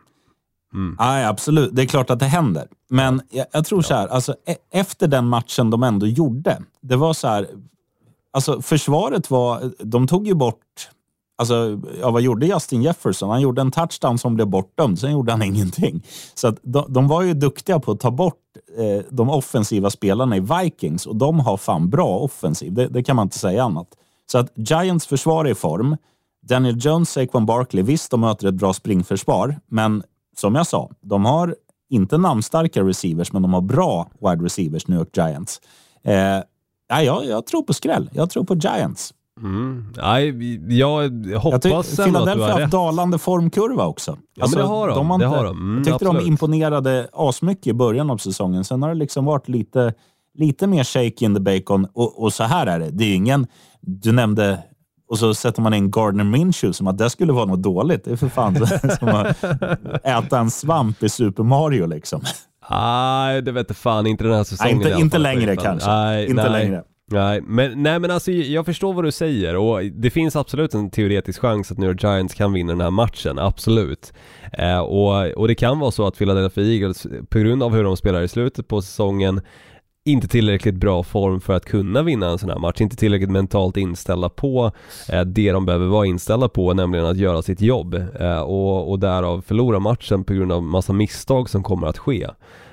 [0.74, 0.96] Mm.
[1.00, 1.70] Nej, absolut.
[1.76, 2.68] Det är klart att det händer.
[2.90, 6.96] Men jag, jag tror så här, alltså, e- efter den matchen de ändå gjorde, det
[6.96, 7.46] var så här,
[8.30, 10.90] alltså försvaret var, de tog ju bort,
[11.38, 13.30] alltså, ja, vad gjorde Justin Jefferson?
[13.30, 16.02] Han gjorde en touchdown som blev bortdömd, sen gjorde han ingenting.
[16.34, 18.42] Så att de, de var ju duktiga på att ta bort
[18.78, 23.16] eh, de offensiva spelarna i Vikings och de har fan bra offensiv, det, det kan
[23.16, 23.88] man inte säga annat.
[24.32, 25.96] Så att Giants försvar är i form.
[26.42, 30.02] Daniel Jones, Saquon Barkley, visst de möter ett bra springförsvar, men
[30.36, 31.56] som jag sa, de har
[31.90, 35.60] inte namnstarka receivers, men de har bra wide receivers, New York Giants.
[36.04, 36.14] Eh,
[36.88, 38.10] ja, jag, jag tror på skräll.
[38.12, 39.14] Jag tror på Giants.
[39.42, 39.92] Mm.
[39.96, 42.62] Nej, jag Jag hoppas tycker ändå att du Philadelphia har har rätt.
[42.64, 44.18] haft dalande formkurva också.
[44.36, 45.10] men det har de.
[45.10, 45.56] har Det inte, har de.
[45.56, 46.28] Mm, jag tyckte de absolut.
[46.28, 48.64] imponerade asmycket i början av säsongen.
[48.64, 49.94] Sen har det liksom varit lite,
[50.34, 51.86] lite mer shake in the bacon.
[51.94, 52.90] Och, och så här är det.
[52.90, 53.46] Det är ingen...
[53.80, 54.58] Du nämnde...
[55.10, 58.04] Och så sätter man in Gardner Minshew som att det skulle vara något dåligt.
[58.04, 58.66] Det är för fan
[58.98, 59.44] som att
[60.04, 62.20] äta en svamp i Super Mario liksom.
[62.70, 65.90] Nej, det vet jag fan inte den här säsongen Nej, inte, inte längre kanske.
[65.90, 66.52] Nej, inte nej.
[66.64, 66.82] längre.
[67.10, 70.90] Nej men, nej men alltså jag förstår vad du säger och det finns absolut en
[70.90, 74.12] teoretisk chans att New York Giants kan vinna den här matchen, absolut.
[74.52, 77.96] Eh, och, och det kan vara så att Philadelphia Eagles, på grund av hur de
[77.96, 79.40] spelar i slutet på säsongen,
[80.04, 83.76] inte tillräckligt bra form för att kunna vinna en sån här match, inte tillräckligt mentalt
[83.76, 84.72] inställda på
[85.08, 88.98] eh, det de behöver vara inställda på, nämligen att göra sitt jobb eh, och, och
[88.98, 92.26] därav förlora matchen på grund av massa misstag som kommer att ske.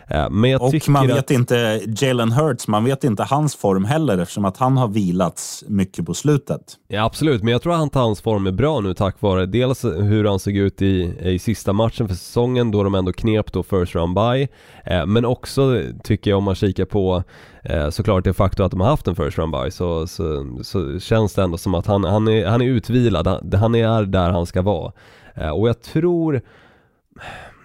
[0.08, 1.18] Eh, Och tycker man att...
[1.18, 5.64] vet inte Jalen Hurts, man vet inte hans form heller eftersom att han har vilats
[5.68, 6.62] mycket på slutet.
[6.88, 9.46] Ja absolut, men jag tror att han tar hans form är bra nu tack vare
[9.46, 13.52] dels hur han såg ut i, i sista matchen för säsongen då de ändå knep
[13.52, 14.48] då first round by
[14.92, 17.24] eh, Men också tycker jag om man kikar på
[17.64, 21.00] eh, såklart det faktum att de har haft en first round by så, så, så
[21.00, 24.30] känns det ändå som att han, han, är, han är utvilad, han, han är där
[24.30, 24.92] han ska vara.
[25.36, 26.42] Eh, och jag tror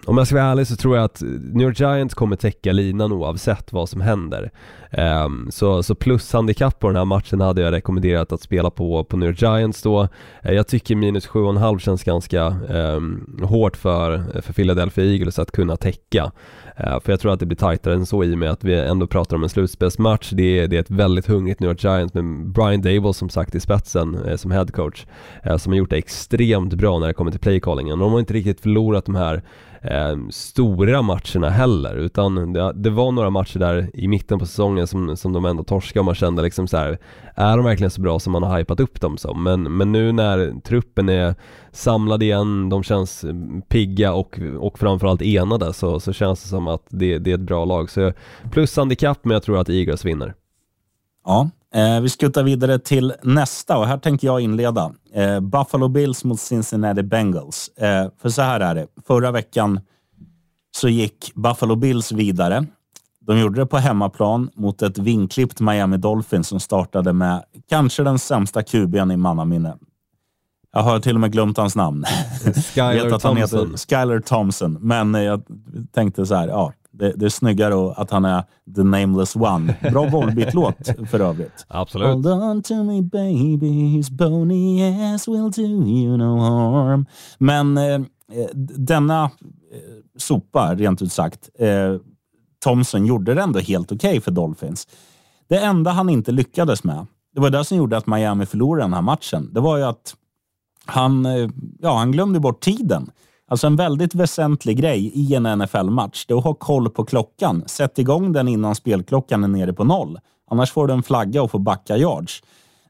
[0.05, 1.21] om jag ska vara ärlig så tror jag att
[1.53, 4.51] New York Giants kommer täcka linan oavsett vad som händer.
[4.91, 9.17] Ehm, så, så plushandikapp på den här matchen hade jag rekommenderat att spela på, på
[9.17, 10.07] New York Giants då.
[10.41, 15.77] Eh, jag tycker minus 7,5 känns ganska um, hårt för, för Philadelphia Eagles att kunna
[15.77, 16.31] täcka.
[16.77, 18.79] Eh, för jag tror att det blir tajtare än så i och med att vi
[18.79, 20.29] ändå pratar om en slutspelsmatch.
[20.29, 23.55] Det är, det är ett väldigt hungrigt New York Giants med Brian Dable som sagt
[23.55, 25.05] i spetsen eh, som headcoach.
[25.43, 27.99] Eh, som har gjort det extremt bra när det kommer till playcallingen.
[27.99, 29.43] De har inte riktigt förlorat de här
[29.81, 34.80] eh, stora matcherna heller utan det, det var några matcher där i mitten på säsongen
[34.87, 36.97] som, som de ändå torskade och man kände liksom så här,
[37.35, 39.43] är de verkligen så bra som man har hypat upp dem som?
[39.43, 41.35] Men, men nu när truppen är
[41.71, 43.25] samlad igen, de känns
[43.69, 47.41] pigga och, och framförallt enade så, så känns det som att det, det är ett
[47.41, 47.89] bra lag.
[47.89, 48.13] Så
[48.51, 50.33] plus handikapp men jag tror att Eagles vinner.
[51.25, 54.91] Ja, eh, vi skuttar vidare till nästa och här tänker jag inleda.
[55.13, 57.67] Eh, Buffalo Bills mot Cincinnati Bengals.
[57.77, 58.87] Eh, för så här är det.
[59.07, 59.79] Förra veckan
[60.71, 62.65] så gick Buffalo Bills vidare.
[63.27, 68.19] De gjorde det på hemmaplan mot ett vinklippt Miami Dolphins som startade med kanske den
[68.19, 69.77] sämsta QB'n i mannaminne.
[70.73, 72.05] Jag har till och med glömt hans namn.
[72.73, 73.77] Skyler Thompson.
[73.77, 75.43] Skyler Thompson, men jag
[75.91, 78.43] tänkte så här, ja, det, det är snyggare att han är
[78.75, 79.75] the nameless one.
[79.91, 81.65] Bra Volbeat-låt för övrigt.
[81.67, 82.07] Absolut.
[82.07, 87.05] Hold on to me baby, his bony ass will do you no harm.
[87.37, 89.29] Men eh, eh, denna eh,
[90.17, 91.95] sopa, rent ut sagt, eh,
[92.63, 94.87] Thompson gjorde det ändå helt okej för Dolphins.
[95.47, 98.93] Det enda han inte lyckades med, det var det som gjorde att Miami förlorade den
[98.93, 99.49] här matchen.
[99.53, 100.15] Det var ju att
[100.85, 103.11] han, eh, ja, han glömde bort tiden.
[103.47, 107.63] Alltså en väldigt väsentlig grej i en NFL-match, det är att ha koll på klockan.
[107.65, 110.19] Sätt igång den innan spelklockan är nere på noll.
[110.51, 112.43] Annars får du en flagga och får backa yards.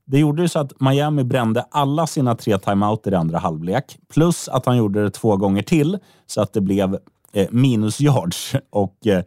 [0.05, 3.97] Det gjorde ju så att Miami brände alla sina tre timeouter i andra halvlek.
[4.13, 6.97] Plus att han gjorde det två gånger till så att det blev
[7.33, 8.55] eh, minus yards.
[8.69, 9.23] Och, eh,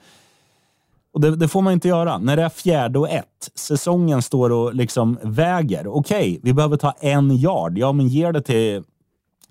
[1.15, 2.19] och det, det, får man inte göra.
[2.19, 5.87] När det är fjärde och ett, säsongen står och liksom väger.
[5.87, 7.79] Okej, okay, vi behöver ta en yard.
[7.79, 8.83] Ja, men ge det till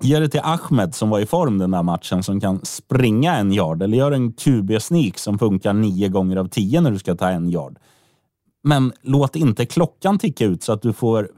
[0.01, 3.53] Ge det till Ahmed som var i form den där matchen som kan springa en
[3.53, 7.29] yard eller gör en QB-sneak som funkar nio gånger av tio när du ska ta
[7.29, 7.79] en yard.
[8.63, 11.29] Men låt inte klockan ticka ut så att du får,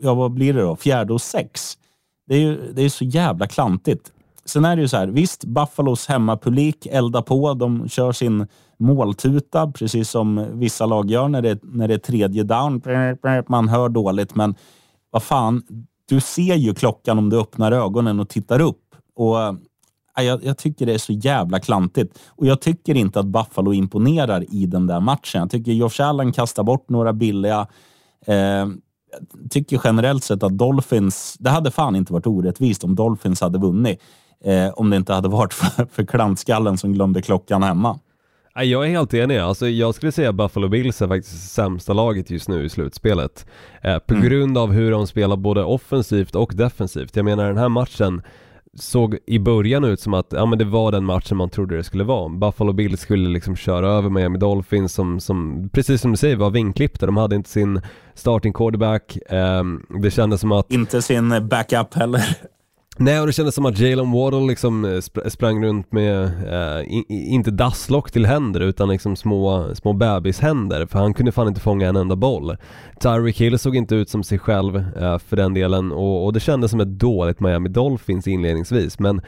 [0.00, 1.78] ja vad blir det då, fjärde och sex.
[2.26, 4.12] Det är ju det är så jävla klantigt.
[4.44, 7.54] Sen är det ju så här, visst, Buffalos hemmapublik eldar på.
[7.54, 8.46] De kör sin
[8.80, 12.82] måltuta, precis som vissa lag gör när det, när det är tredje down.
[13.48, 14.54] Man hör dåligt, men
[15.10, 15.62] vad fan,
[16.08, 18.94] du ser ju klockan om du öppnar ögonen och tittar upp.
[19.16, 19.38] Och
[20.18, 22.18] äh, jag, jag, tycker det är så jävla klantigt.
[22.28, 25.40] Och jag tycker inte att Buffalo imponerar i den där matchen.
[25.40, 27.66] Jag tycker Josh Allen kastar bort några billiga.
[28.26, 33.40] Eh, jag tycker generellt sett att Dolphins, det hade fan inte varit orättvist om Dolphins
[33.40, 34.00] hade vunnit.
[34.44, 37.98] Eh, om det inte hade varit för, för klantskallen som glömde klockan hemma.
[38.54, 39.38] Jag är helt enig.
[39.38, 43.46] Alltså, jag skulle säga Buffalo Bills är faktiskt sämsta laget just nu i slutspelet.
[43.82, 44.26] Eh, på mm.
[44.26, 47.16] grund av hur de spelar både offensivt och defensivt.
[47.16, 48.22] Jag menar den här matchen
[48.74, 51.84] såg i början ut som att ja, men det var den matchen man trodde det
[51.84, 52.28] skulle vara.
[52.28, 56.50] Buffalo Bills skulle liksom köra över Miami Dolphins som, som precis som du säger var
[56.50, 57.06] vinklippta.
[57.06, 57.80] De hade inte sin
[58.14, 59.16] starting quarterback.
[59.16, 59.64] Eh,
[60.02, 60.72] det kändes som att...
[60.72, 62.36] Inte sin backup heller.
[63.02, 66.92] Nej, och det kändes som att Jalen Waddle liksom eh, sp sprang runt med, eh,
[66.92, 71.60] in, inte dasslock till händer utan liksom små, små bebishänder för han kunde fan inte
[71.60, 72.56] fånga en enda boll.
[73.00, 76.40] Tyreek Hill såg inte ut som sig själv eh, för den delen och, och det
[76.40, 79.20] kändes som ett dåligt Miami Dolphins inledningsvis men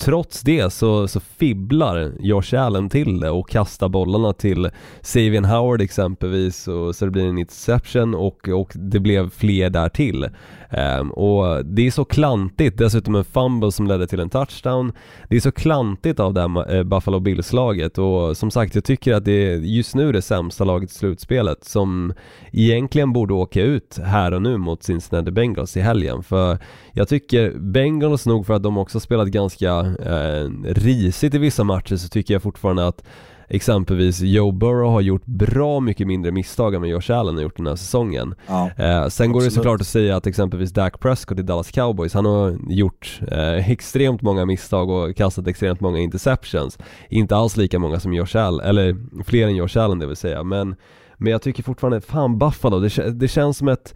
[0.00, 4.70] trots det så, så fibblar Josh Allen till det och kastar bollarna till
[5.00, 9.88] Savian Howard exempelvis och så det blir en interception och, och det blev fler där
[9.88, 10.28] till.
[10.76, 14.92] Um, och det är så klantigt, dessutom en fumble som ledde till en touchdown.
[15.28, 17.98] Det är så klantigt av det här eh, Buffalo Bills-laget.
[17.98, 21.64] Och som sagt jag tycker att det är just nu det sämsta laget i slutspelet
[21.64, 22.12] som
[22.52, 26.22] egentligen borde åka ut här och nu mot Cincinnati Bengals i helgen.
[26.22, 26.58] För
[26.92, 31.96] jag tycker Bengals nog för att de också spelat ganska eh, risigt i vissa matcher
[31.96, 33.04] så tycker jag fortfarande att
[33.52, 37.56] exempelvis Joe Burrow har gjort bra mycket mindre misstag än vad Josh Allen har gjort
[37.56, 38.34] den här säsongen.
[38.46, 39.32] Ja, eh, sen absolut.
[39.32, 43.20] går det såklart att säga att exempelvis Dak Prescott i Dallas Cowboys, han har gjort
[43.30, 46.78] eh, extremt många misstag och kastat extremt många interceptions.
[47.08, 50.42] Inte alls lika många som Josh Allen, eller fler än Josh Allen det vill säga,
[50.42, 50.74] men,
[51.16, 53.94] men jag tycker fortfarande, fan Buffalo, det, det känns som ett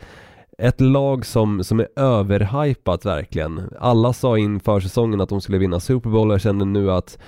[0.58, 3.70] ett lag som, som är överhypat verkligen.
[3.80, 7.18] Alla sa inför säsongen att de skulle vinna Super Bowl och jag känner nu att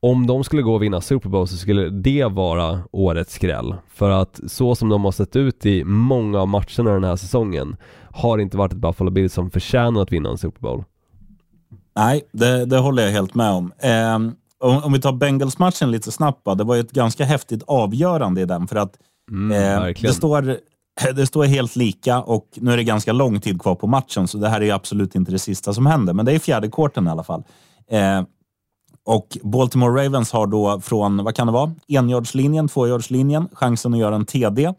[0.00, 3.74] om de skulle gå och vinna Super Bowl så skulle det vara årets skräll.
[3.88, 7.76] För att så som de har sett ut i många av matcherna den här säsongen
[8.10, 10.84] har inte varit ett Buffalo Bills som förtjänar att vinna en Super Bowl.
[11.96, 13.72] Nej, det, det håller jag helt med om.
[13.78, 14.14] Eh,
[14.60, 18.44] om, om, vi tar Bengals-matchen lite snabbt Det var ju ett ganska häftigt avgörande i
[18.44, 18.94] den för att
[19.30, 20.56] mm, eh, det, står,
[21.14, 24.38] det står helt lika och nu är det ganska lång tid kvar på matchen så
[24.38, 26.12] det här är absolut inte det sista som händer.
[26.12, 27.42] Men det är fjärde korten i alla fall.
[27.90, 28.22] Eh,
[29.08, 34.14] och Baltimore Ravens har då från, vad kan det vara, enjardslinjen, tvåjardslinjen, chansen att göra
[34.14, 34.74] en TD.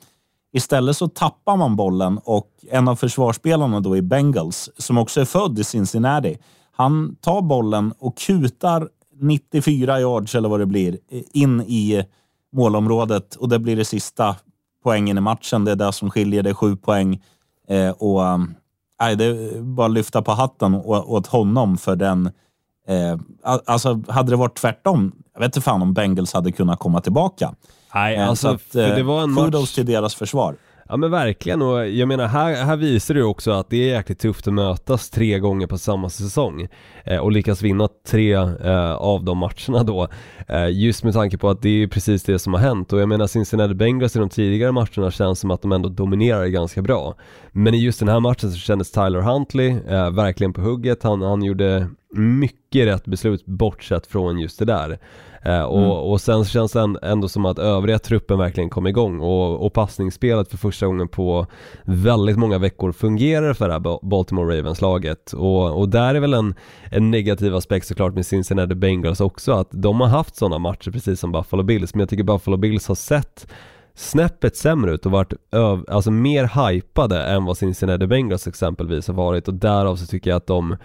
[0.54, 5.26] Istället så tappar man bollen och en av försvarsspelarna då i Bengals, som också är
[5.26, 6.38] född i Cincinnati,
[6.72, 8.90] han tar bollen och kutar
[9.22, 12.06] 94 yards eller vad det blir eh, in i
[12.54, 14.36] målområdet och det blir det sista
[14.84, 15.66] poängen i matchen.
[15.66, 17.22] Det är det som skiljer, det är sju poäng.
[17.68, 22.32] Eh, och eh, det är bara att lyfta på hatten åt honom för den
[22.90, 23.18] Eh,
[23.66, 27.54] alltså, hade det varit tvärtom, jag vet inte fan om Bengals hade kunnat komma tillbaka.
[27.94, 29.76] Nej, eh, alltså, att, eh, det var en match...
[29.76, 30.56] till deras försvar.
[30.92, 33.96] Ja men verkligen och jag menar här, här visar det ju också att det är
[33.96, 36.68] jäkligt tufft att mötas tre gånger på samma säsong
[37.04, 40.08] eh, och lyckas vinna tre eh, av de matcherna då.
[40.48, 43.10] Eh, just med tanke på att det är precis det som har hänt och jag
[43.10, 47.16] menar Cincinnati Bengals i de tidigare matcherna känns som att de ändå dominerar ganska bra.
[47.52, 51.22] Men i just den här matchen så kändes Tyler Huntley eh, verkligen på hugget, han,
[51.22, 55.00] han gjorde mycket rätt beslut bortsett från just det där.
[55.46, 55.92] Eh, och, mm.
[55.92, 59.74] och sen så känns det ändå som att övriga truppen verkligen kom igång och, och
[59.74, 61.48] passningsspelet för första gången på
[61.84, 65.34] väldigt många veckor fungerar för det här Baltimore Ravens-laget.
[65.34, 66.56] Och, och där är väl en,
[66.92, 71.20] en negativ aspekt såklart med Cincinnati Bengals också, att de har haft sådana matcher precis
[71.20, 73.48] som Buffalo Bills, men jag tycker Buffalo Bills har sett
[74.00, 79.14] snäppet sämre ut och varit öv, alltså mer hypade än vad Cincinnati Bengals exempelvis har
[79.14, 80.78] varit och därav så tycker jag att de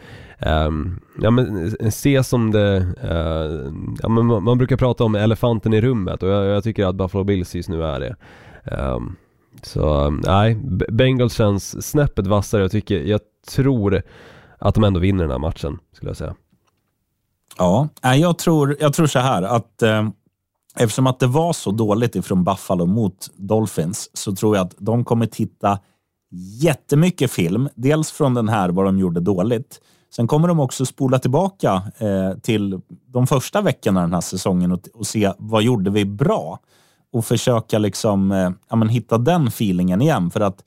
[0.46, 3.72] um, ja, men, eh, ses som det, uh,
[4.02, 6.94] ja, men man, man, brukar prata om elefanten i rummet och jag, jag tycker att
[6.94, 8.16] Buffalo Bills just nu är det.
[8.76, 9.16] Um,
[9.62, 10.54] så nej,
[10.92, 12.62] Bengals känns snäppet vassare.
[12.62, 14.02] Jag tycker, jag tror
[14.58, 16.34] att de ändå vinner den här matchen, skulle jag säga.
[17.58, 20.08] Ja, jag tror, jag tror så här att eh,
[20.78, 25.04] eftersom att det var så dåligt ifrån Buffalo mot Dolphins så tror jag att de
[25.04, 25.78] kommer titta
[26.60, 27.68] jättemycket film.
[27.74, 29.80] Dels från den här, vad de gjorde dåligt.
[30.16, 34.80] Sen kommer de också spola tillbaka eh, till de första veckorna den här säsongen och,
[34.94, 36.58] och, se vad gjorde vi bra?
[37.12, 40.30] Och försöka liksom, eh, ja, men hitta den feelingen igen.
[40.30, 40.64] För att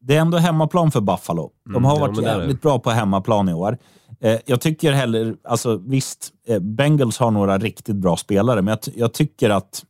[0.00, 1.50] det är ändå hemmaplan för Buffalo.
[1.74, 3.78] De har mm, varit ja, jävligt bra på hemmaplan i år.
[4.26, 8.94] Eh, jag tycker heller, alltså visst, eh, Bengals har några riktigt bra spelare, men jag,
[8.96, 9.84] jag tycker att,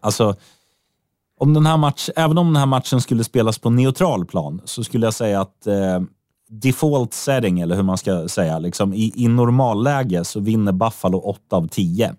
[0.00, 0.34] alltså,
[1.38, 4.84] om den här match, även om den här matchen skulle spelas på neutral plan så
[4.84, 6.00] skulle jag säga att eh,
[6.48, 11.56] default setting, eller hur man ska säga, liksom, i, i normalläge så vinner Buffalo 8
[11.56, 12.14] av 10.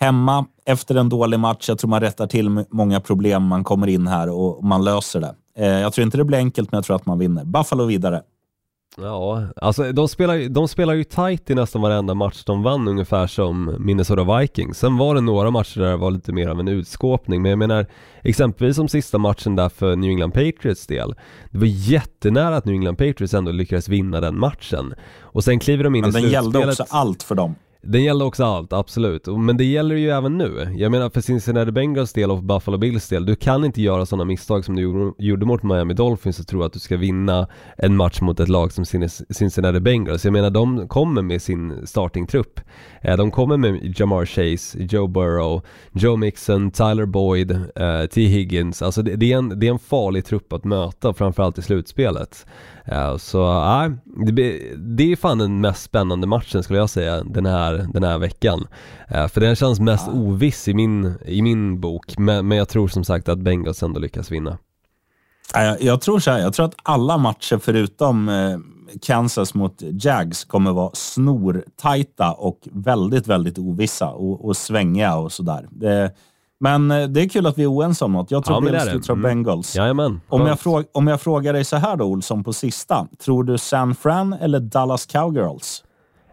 [0.00, 4.06] Hemma efter en dålig match, jag tror man rättar till många problem, man kommer in
[4.06, 5.34] här och man löser det.
[5.56, 7.44] Eh, jag tror inte det blir enkelt, men jag tror att man vinner.
[7.44, 8.22] Buffalo vidare.
[8.96, 13.26] Ja, alltså de spelar, de spelar ju tight i nästan varenda match de vann ungefär
[13.26, 14.78] som Minnesota Vikings.
[14.78, 17.58] Sen var det några matcher där det var lite mer av en utskåpning, men jag
[17.58, 17.86] menar
[18.22, 21.14] exempelvis som sista matchen där för New England Patriots del.
[21.50, 24.94] Det var jättenära att New England Patriots ändå lyckades vinna den matchen.
[25.20, 26.52] Och sen kliver de in men i slutspelet.
[26.52, 27.54] Den gällde också allt för dem.
[27.82, 29.26] Den gäller också allt, absolut.
[29.26, 30.74] Men det gäller ju även nu.
[30.76, 34.24] Jag menar för Cincinnati Bengals del och Buffalo Bills del, du kan inte göra sådana
[34.24, 38.20] misstag som du gjorde mot Miami Dolphins och tro att du ska vinna en match
[38.20, 38.84] mot ett lag som
[39.30, 40.24] Cincinnati Bengals.
[40.24, 42.60] Jag menar de kommer med sin startingtrupp.
[43.02, 45.62] Eh, de kommer med Jamar Chase, Joe Burrow,
[45.92, 48.26] Joe Mixon, Tyler Boyd, eh, T.
[48.26, 48.82] Higgins.
[48.82, 52.46] Alltså det är, en, det är en farlig trupp att möta, framförallt i slutspelet.
[52.84, 53.90] Eh, så nej,
[54.32, 58.18] det, det är fan den mest spännande matchen skulle jag säga den här, den här
[58.18, 58.66] veckan.
[59.08, 60.12] För den känns mest ja.
[60.12, 64.00] oviss i min, i min bok, men, men jag tror som sagt att Bengals ändå
[64.00, 64.58] lyckas vinna.
[65.54, 68.58] Jag, jag tror så här, jag tror att alla matcher förutom eh,
[69.02, 75.68] Kansas mot Jags kommer vara snortajta och väldigt, väldigt ovissa och, och svängiga och sådär.
[75.70, 76.12] Det,
[76.60, 78.30] men eh, det är kul att vi är oense om något.
[78.30, 79.22] Jag tror ja, Bills, du tror mm.
[79.22, 79.76] Bengals.
[79.76, 80.20] Jajamän.
[80.28, 83.06] Om jag, fråg, om jag frågar dig så här då, Olsson, på sista.
[83.24, 85.84] Tror du San Fran eller Dallas Cowgirls?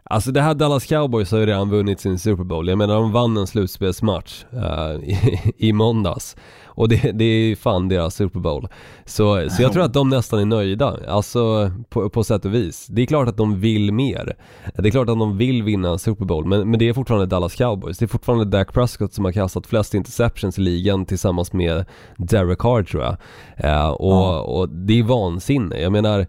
[0.09, 2.69] Alltså det här Dallas Cowboys har ju redan vunnit sin Super Bowl.
[2.69, 6.35] Jag menar de vann en slutspelsmatch uh, i, i måndags.
[6.65, 8.67] Och det, det är fan deras Super Bowl.
[9.05, 12.87] Så, så jag tror att de nästan är nöjda, alltså på, på sätt och vis.
[12.87, 14.35] Det är klart att de vill mer.
[14.75, 17.55] Det är klart att de vill vinna Super Bowl, men, men det är fortfarande Dallas
[17.55, 17.97] Cowboys.
[17.97, 21.85] Det är fortfarande Dak Prescott som har kastat flest interceptions i ligan tillsammans med
[22.17, 23.17] Derek Carr tror jag.
[23.63, 25.81] Uh, och, och det är vansinne.
[25.81, 26.27] Jag menar,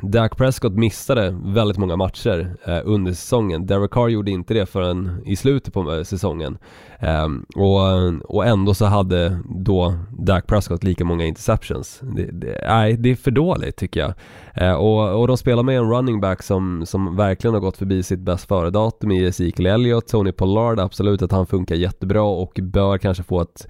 [0.00, 3.66] Dak Prescott missade väldigt många matcher eh, under säsongen.
[3.66, 6.58] Derek Carr gjorde inte det förrän i slutet på eh, säsongen.
[6.98, 12.00] Eh, och, och ändå så hade då Dak Prescott lika många interceptions.
[12.02, 14.14] Det, det, nej, det är för dåligt tycker jag.
[14.54, 18.02] Eh, och, och de spelar med en running back som, som verkligen har gått förbi
[18.02, 22.98] sitt bäst före-datum i Ezekiel Elliott, Tony Pollard, absolut att han funkar jättebra och bör
[22.98, 23.68] kanske få ett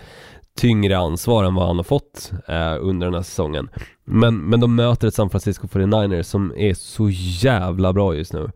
[0.56, 3.68] tyngre ansvar än vad han har fått eh, under den här säsongen.
[4.04, 8.50] Men, men de möter ett San Francisco 49ers som är så jävla bra just nu.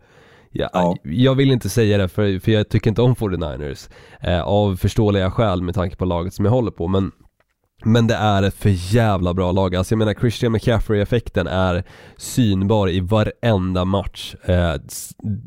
[0.51, 0.97] Jag, ja.
[1.03, 5.31] jag vill inte säga det för, för jag tycker inte om 49ers eh, av förståeliga
[5.31, 7.13] skäl med tanke på laget som jag håller på men
[7.85, 9.77] men det är ett för jävla bra lag.
[9.77, 11.85] Alltså jag menar Christian McCaffrey-effekten är
[12.17, 14.35] synbar i varenda match.
[14.45, 14.75] Eh,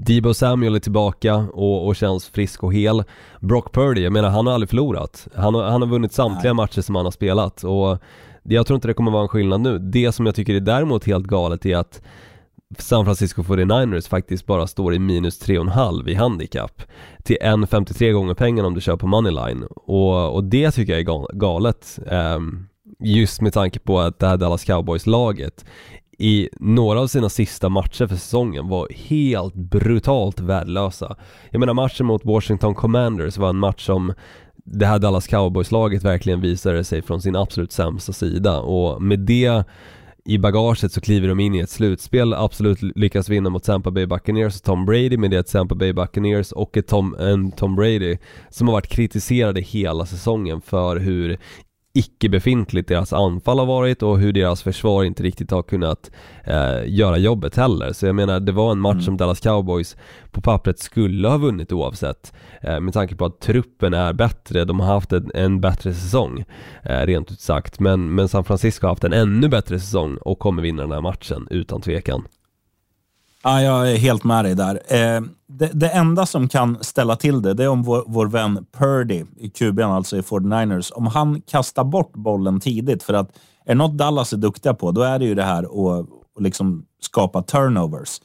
[0.06, 3.04] Debo Samuel är tillbaka och, och, känns frisk och hel.
[3.40, 5.28] Brock Purdy, jag menar han har aldrig förlorat.
[5.36, 7.98] Han har, han har vunnit samtliga matcher som han har spelat och
[8.44, 9.80] jag tror inte det kommer vara en skillnad nu.
[9.80, 12.02] Det som jag tycker är däremot helt galet är att
[12.78, 16.82] San Francisco 49ers faktiskt bara står i minus 3,5 i handikapp
[17.24, 21.38] till 1,53 gånger pengarna om du kör på moneyline och, och det tycker jag är
[21.38, 22.68] galet um,
[23.00, 25.66] just med tanke på att det här Dallas Cowboys-laget
[26.18, 31.16] i några av sina sista matcher för säsongen var helt brutalt värdelösa.
[31.50, 34.14] Jag menar matchen mot Washington Commanders var en match som
[34.56, 39.64] det här Dallas Cowboys-laget verkligen visade sig från sin absolut sämsta sida och med det
[40.26, 44.06] i bagaget så kliver de in i ett slutspel, absolut lyckas vinna mot Tampa Bay
[44.06, 48.18] Buccaneers och Tom Brady med det Tampa Bay Buccaneers och ett Tom, en Tom Brady
[48.50, 51.38] som har varit kritiserade hela säsongen för hur
[52.00, 56.12] icke-befintligt deras anfall har varit och hur deras försvar inte riktigt har kunnat
[56.44, 57.94] eh, göra jobbet heller.
[57.94, 59.04] Så jag menar, det var en match mm.
[59.04, 59.98] som Dallas Cowboys
[60.32, 62.34] på pappret skulle ha vunnit oavsett.
[62.62, 66.46] Eh, med tanke på att truppen är bättre, de har haft en, en bättre säsong,
[66.84, 67.80] eh, rent ut sagt.
[67.80, 71.02] Men, men San Francisco har haft en ännu bättre säsong och kommer vinna den här
[71.02, 72.24] matchen, utan tvekan.
[73.44, 74.80] Ja, jag är helt med dig där.
[74.88, 78.66] Eh, det, det, enda som kan ställa till det, det är om vår, vår vän
[78.78, 83.04] Purdy i QB, alltså i 49ers, om han kastar bort bollen tidigt.
[83.04, 83.30] För att
[83.66, 86.06] är något Dallas är duktiga på, då är det ju det här att
[86.40, 88.22] liksom skapa turnovers.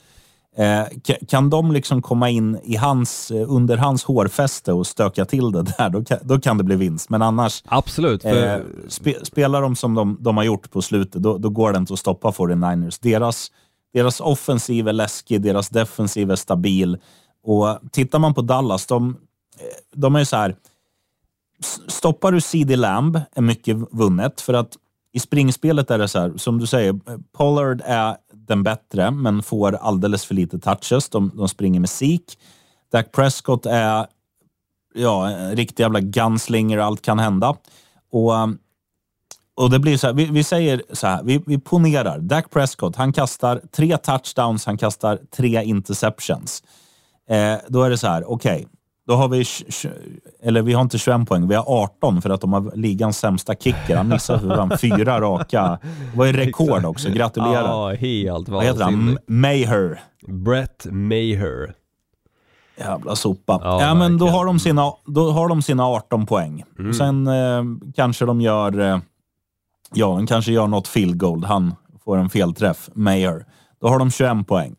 [0.57, 5.63] Eh, kan de liksom komma in i hans, under hans hårfäste och stöka till det
[5.63, 7.11] där, då kan, då kan det bli vinst.
[7.11, 8.55] Men annars, Absolut, för...
[8.55, 11.79] eh, spe, spelar de som de, de har gjort på slutet, då, då går det
[11.79, 12.99] inte att stoppa 49ers.
[13.03, 13.51] Deras
[13.95, 16.99] deras offensiv är läskig, deras defensiv är stabil.
[17.45, 19.09] Och tittar man på Dallas, de,
[19.59, 20.57] eh, de är så här.
[21.89, 24.41] Stoppar du CD Lamb är mycket vunnet.
[24.41, 24.77] För att
[25.13, 29.43] i springspelet är det så här, som du säger, eh, Pollard är den bättre, men
[29.43, 31.09] får alldeles för lite touches.
[31.09, 32.39] De, de springer med sik.
[32.93, 34.07] Dak Prescott är
[34.95, 37.57] ja, en riktig jävla gunslinger, allt kan hända.
[38.11, 38.47] Och eh,
[39.57, 42.19] och det blir så här, vi, vi, säger så här, vi, vi ponerar.
[42.19, 46.63] Dak Prescott, han kastar tre touchdowns, han kastar tre interceptions.
[47.31, 48.67] Eh, då är det så här, okej, okay,
[49.07, 49.45] då har vi,
[50.43, 53.55] eller vi har inte 21 poäng, vi har 18 för att de har ligans sämsta
[53.55, 53.97] kicker.
[53.97, 55.79] Han missar för fyra raka.
[56.13, 57.91] Det var ju rekord också, gratulerar.
[57.91, 59.19] Ja, helt Vad heter han?
[59.27, 60.01] Maher.
[60.27, 61.75] Brett Maher.
[62.77, 63.61] Jävla sopa.
[63.65, 66.65] Ja, ja men då har, de sina, då har de sina 18 poäng.
[66.79, 66.95] Mm.
[66.95, 67.63] Sen eh,
[67.97, 68.99] kanske de gör eh,
[69.95, 71.45] Ja, han kanske gör något field goal.
[71.45, 71.75] Han
[72.05, 73.47] får en felträff, Mayer.
[73.81, 74.77] Då har de 21 poäng.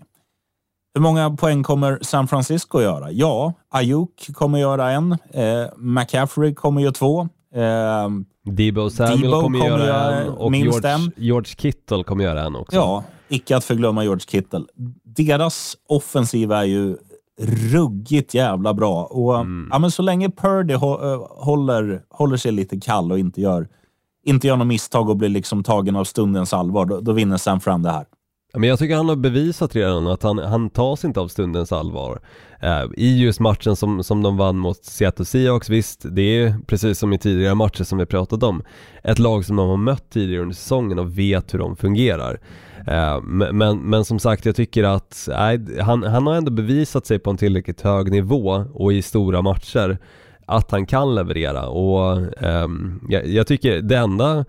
[0.93, 3.11] Hur många poäng kommer San Francisco göra?
[3.11, 5.11] Ja, Ayuk kommer göra en.
[5.11, 7.21] Eh, McCaffrey kommer göra två.
[7.55, 8.09] Eh,
[8.43, 12.75] Debo Samuel Debo kommer, kommer göra en och George, George, Kittle kommer göra en också.
[12.75, 14.63] Ja, icke att förglömma George Kittle.
[15.03, 16.97] Deras offensiv är ju
[17.71, 19.03] ruggigt jävla bra.
[19.03, 19.69] Och, mm.
[19.71, 20.79] ja, men så länge Purdy eh,
[21.29, 23.67] håller, håller sig lite kall och inte gör
[24.25, 27.59] inte gör något misstag och blir liksom tagen av stundens allvar, då, då vinner Sam
[27.59, 28.05] Fran det här.
[28.57, 32.19] Men jag tycker han har bevisat redan att han, han tas inte av stundens allvar.
[32.61, 36.99] Eh, I just matchen som, som de vann mot Seattle Seahawks, visst, det är precis
[36.99, 38.63] som i tidigare matcher som vi pratat om,
[39.03, 42.39] ett lag som de har mött tidigare under säsongen och vet hur de fungerar.
[42.87, 47.05] Eh, men, men, men, som sagt, jag tycker att eh, han, han har ändå bevisat
[47.05, 49.97] sig på en tillräckligt hög nivå och i stora matcher
[50.45, 51.67] att han kan leverera.
[51.67, 52.67] Och eh,
[53.09, 54.45] jag, jag, tycker det enda,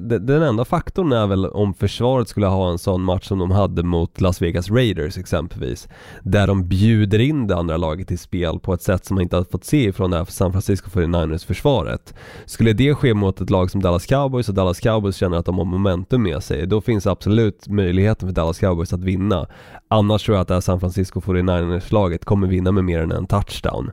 [0.00, 3.82] den enda faktorn är väl om försvaret skulle ha en sån match som de hade
[3.82, 5.88] mot Las Vegas Raiders exempelvis.
[6.22, 9.36] Där de bjuder in det andra laget i spel på ett sätt som man inte
[9.36, 12.14] har fått se från det här San Francisco 49ers försvaret.
[12.46, 15.58] Skulle det ske mot ett lag som Dallas Cowboys och Dallas Cowboys känner att de
[15.58, 19.46] har momentum med sig, då finns absolut möjligheten för Dallas Cowboys att vinna.
[19.88, 23.26] Annars tror jag att det här San Francisco 49ers-laget kommer vinna med mer än en
[23.26, 23.90] touchdown.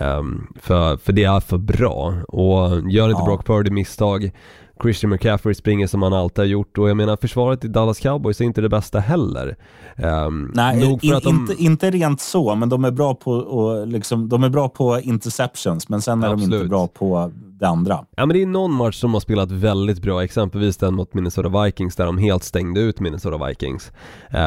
[0.00, 3.24] Um, för, för det är för bra och gör inte ja.
[3.24, 4.30] Brock Purdy misstag
[4.82, 8.40] Christian McCaffrey springer som han alltid har gjort och jag menar försvaret i Dallas Cowboys
[8.40, 9.56] är inte det bästa heller.
[9.96, 11.28] Um, Nej, in, de...
[11.28, 15.00] inte, inte rent så, men de är bra på, och liksom, de är bra på
[15.00, 16.50] interceptions, men sen är Absolut.
[16.50, 18.04] de inte bra på det andra.
[18.16, 21.62] Ja men det är någon match som har spelat väldigt bra, exempelvis den mot Minnesota
[21.64, 23.92] Vikings där de helt stängde ut Minnesota Vikings.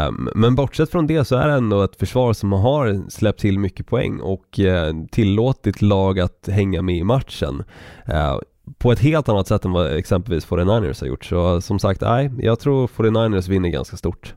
[0.07, 3.59] Um, men bortsett från det så är det ändå ett försvar som har släppt till
[3.59, 7.63] mycket poäng och uh, tillåtit lag att hänga med i matchen.
[8.09, 8.39] Uh,
[8.77, 11.25] på ett helt annat sätt än vad exempelvis 49ers har gjort.
[11.25, 14.33] Så som sagt, nej, jag tror 49ers vinner ganska stort.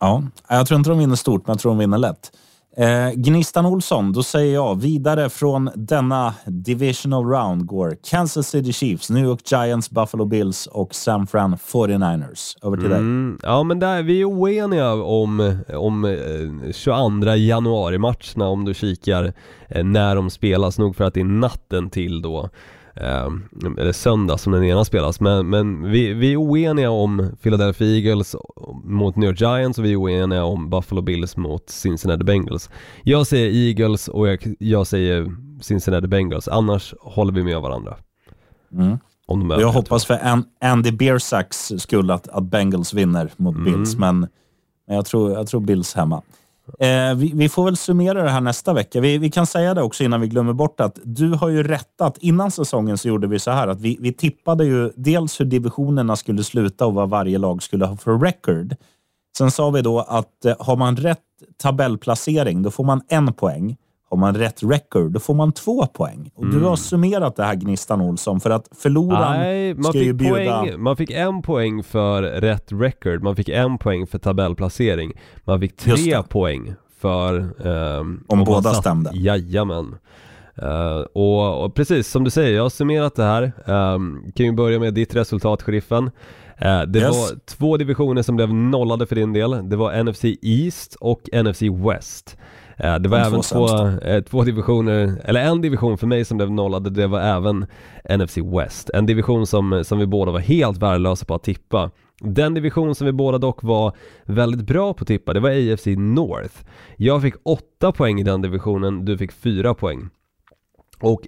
[0.00, 2.30] Ja, jag tror inte de vinner stort, men jag tror de vinner lätt.
[2.78, 9.10] Eh, Gnistan Olsson, då säger jag vidare från denna divisional round går Kansas City Chiefs,
[9.10, 12.66] New York Giants, Buffalo Bills och San Fran 49ers.
[12.66, 13.50] Över till mm, dig.
[13.50, 19.32] Ja, men där, vi är oeniga om, om eh, 22 januari-matcherna om du kikar
[19.68, 22.48] eh, när de spelas, nog för att det är natten till då
[23.00, 23.28] eh,
[23.78, 28.36] eller söndag som den ena spelas, men, men vi, vi är oeniga om Philadelphia Eagles
[28.84, 32.70] mot New York Giants och vi är oeniga om Buffalo Bills mot Cincinnati Bengals.
[33.02, 37.96] Jag säger Eagles och jag, jag säger Cincinnati Bengals, annars håller vi med varandra.
[38.72, 38.98] Mm.
[39.26, 40.18] Om jag hoppas för
[40.60, 43.64] Andy Beersacks skull att, att Bengals vinner mot mm.
[43.64, 44.20] Bills, men,
[44.86, 46.22] men jag, tror, jag tror Bills hemma.
[46.78, 49.00] Eh, vi, vi, får väl summera det här nästa vecka.
[49.00, 52.18] Vi, vi, kan säga det också innan vi glömmer bort att du har ju rättat.
[52.18, 56.16] Innan säsongen så gjorde vi så här att vi, vi tippade ju dels hur divisionerna
[56.16, 58.76] skulle sluta och vad varje lag skulle ha för record.
[59.38, 61.18] Sen sa vi då att eh, har man rätt
[61.56, 63.76] tabellplacering, då får man en poäng.
[64.10, 66.30] Har man rätt record, då får man två poäng.
[66.34, 70.04] Och Du har summerat det här, Gnistan Olsson, för att förloraren Nej, man ska ju
[70.04, 70.34] fick, bjuda...
[70.60, 75.12] poäng, man fick en poäng för rätt record, man fick en poäng för tabellplacering,
[75.44, 77.38] man fick tre poäng för...
[77.66, 79.10] ehm, Om man båda stämde.
[79.14, 79.94] Jajamän.
[80.62, 83.52] Uh, och, och precis som du säger, jag har summerat det här.
[83.66, 86.10] Um, kan ju börja med ditt resultat, sheriffen.
[86.60, 87.16] Eh, det Yes.
[87.16, 89.68] var två divisioner som blev nollade för din del.
[89.68, 92.36] Det var NFC East och NFC West.
[92.76, 96.36] Eh, det var De även två två, två divisioner, eller en division för mig som
[96.36, 97.66] blev nollade, det var även
[98.18, 98.90] NFC West.
[98.94, 101.90] En division som, som vi båda var helt värdelösa på att tippa.
[102.20, 103.92] Den division som vi båda dock var
[104.24, 106.54] väldigt bra på att tippa, det var AFC North.
[106.96, 110.08] Jag fick åtta poäng i den divisionen, du fick fyra poäng.
[111.00, 111.20] Och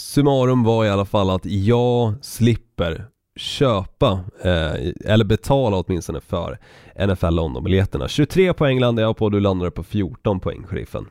[0.00, 3.06] summarum var i alla fall att jag slipper
[3.36, 4.72] köpa, eh,
[5.04, 6.58] eller betala åtminstone för
[7.06, 8.08] NFL London-biljetterna.
[8.08, 11.06] 23 poäng landade jag på och du landade på 14 poäng, sheriffen.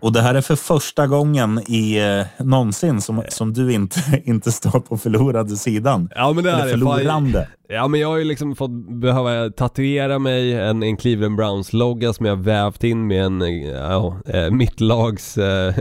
[0.00, 4.52] Och det här är för första gången i eh, någonsin som, som du inte, inte
[4.52, 6.10] står på förlorade sidan.
[6.14, 7.48] Ja men det Eller är förlorande.
[7.70, 12.26] Ja men jag har ju liksom fått behöva tatuera mig en, en Cleveland Browns-logga som
[12.26, 15.74] jag vävt in med en, eh, ja, eh, mitt lags äh,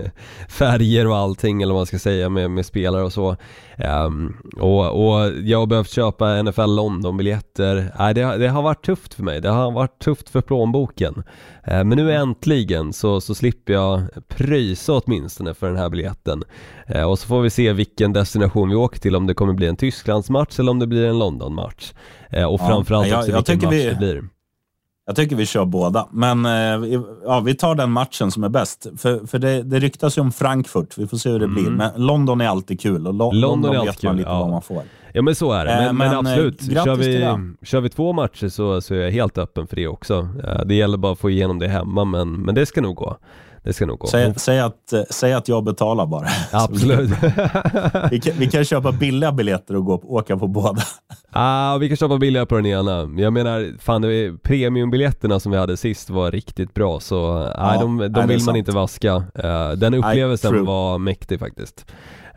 [0.49, 3.35] färger och allting eller vad man ska säga med, med spelare och så.
[4.07, 7.91] Um, och, och jag har behövt köpa NFL London-biljetter.
[7.99, 11.23] Nej det, har- det har varit tufft för mig, det har varit tufft för plånboken.
[11.63, 16.43] Äh, men nu äntligen så, så slipper jag pröjsa åtminstone för den här biljetten.
[16.87, 19.67] Eh, och så får vi se vilken destination vi åker till, om det kommer bli
[19.67, 21.93] en Tysklandsmatch eller om det blir en Londonmatch.
[22.29, 24.23] Eh, och Ja, framförallt jag- också jag vilken match vi- det blir.
[25.09, 28.87] Jag tycker vi kör båda, men eh, ja, vi tar den matchen som är bäst.
[28.97, 31.69] För, för det, det ryktas ju om Frankfurt, vi får se hur det blir.
[31.69, 33.41] Men London är alltid kul och Lo- Mm.
[33.41, 34.39] London London, är alltid vet man kul, lite ja.
[34.39, 34.81] vad man får.
[35.13, 36.61] Ja men så är det, men, Eh, men, absolut.
[36.73, 37.25] Kör vi,
[37.65, 40.27] kör vi två matcher så, så är jag helt öppen för det också.
[40.65, 43.17] Det gäller bara att få igenom det hemma men, men det ska nog gå.
[43.67, 44.07] Det ska nog gå.
[44.07, 46.27] Säg, säg, att, säg att jag betalar bara.
[46.51, 47.09] Absolut.
[48.11, 50.81] Vi kan, vi kan köpa billiga biljetter och gå, åka på båda.
[51.31, 53.09] ah, vi kan köpa billigare på den ena.
[53.17, 57.77] Jag menar, fan det premiumbiljetterna som vi hade sist var riktigt bra så nej, Ja,
[57.81, 58.57] de, nej, de det är vill man sant.
[58.57, 59.23] inte vaska.
[59.35, 60.63] Eh, den upplevelsen true.
[60.63, 61.85] var mäktig faktiskt.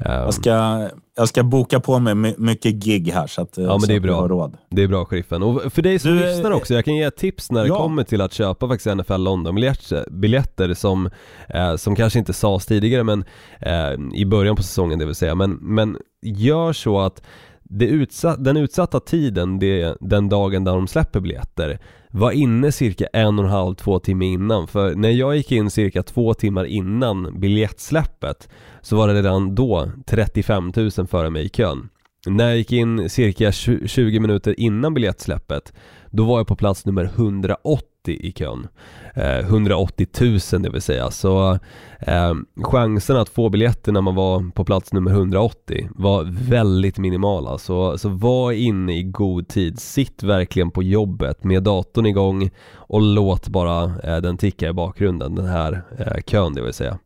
[0.07, 3.65] Eh, Jag ska, jag ska boka på mig my- mycket gig här så att, eh,
[3.65, 4.29] Ja, men det är bra.
[4.29, 4.57] råd.
[4.71, 5.43] Det är bra sheriffen.
[5.43, 7.69] Och för dig som Du, eh, lyssnar också, jag kan ge ett tips när det
[7.69, 7.77] ja.
[7.79, 11.11] kommer till att köpa faktiskt NFL London-biljetter biljetter som,
[11.49, 13.25] eh, som kanske inte sades tidigare men
[13.61, 15.35] eh, i början på säsongen det vill säga.
[15.35, 17.23] Men, men gör så att
[17.63, 21.79] det utsatt, den utsatta tiden, det, den dagen där de släpper biljetter,
[22.11, 24.67] var inne cirka en och en halv, två timmar innan.
[24.67, 28.49] För när jag gick in cirka två timmar innan biljettsläppet
[28.83, 31.89] så var det redan då 35 000 före mig i kön.
[32.27, 35.73] När jag gick in cirka 20 minuter innan biljettsläppet
[36.11, 38.69] då var jag på plats nummer 180 i kön
[39.15, 40.07] eh, 180
[40.53, 41.59] 000 det vill säga så
[41.99, 47.59] eh, Chansen att få biljetter när man var på plats nummer 180 var väldigt minimala
[47.59, 53.03] så, så var inne i god tid Sitt verkligen på jobbet med datorn igång Och
[53.03, 56.99] låt bara eh, den ticka i bakgrunden den här eh, kön det vill säga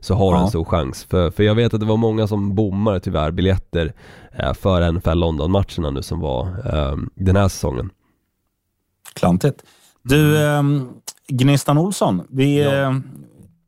[0.00, 0.42] så har du Ja.
[0.42, 1.04] en stor chans.
[1.04, 3.92] För, för jag vet att det var många som bommade tyvärr biljetter
[4.32, 7.90] eh, för NFL London-matcherna nu som var eh, den här säsongen.
[9.14, 9.62] Klantigt.
[10.02, 10.62] Du, eh,
[11.28, 12.70] Gnistan Olsson, vi, Ja.
[12.72, 12.92] eh,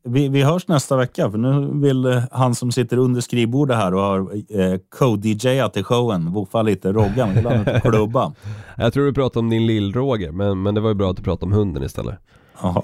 [0.07, 1.31] vi, vi hörs nästa vecka.
[1.31, 4.19] För nu vill eh, han som sitter under skrivbordet här och har
[4.59, 8.33] eh, co-DJat i showen, woofa lite, Roggan, vill han klubba.
[8.77, 11.23] Jag tror du pratade om din lill-Roger, men, men det var ju bra att du
[11.23, 12.15] pratade om hunden istället.
[12.61, 12.83] Ja,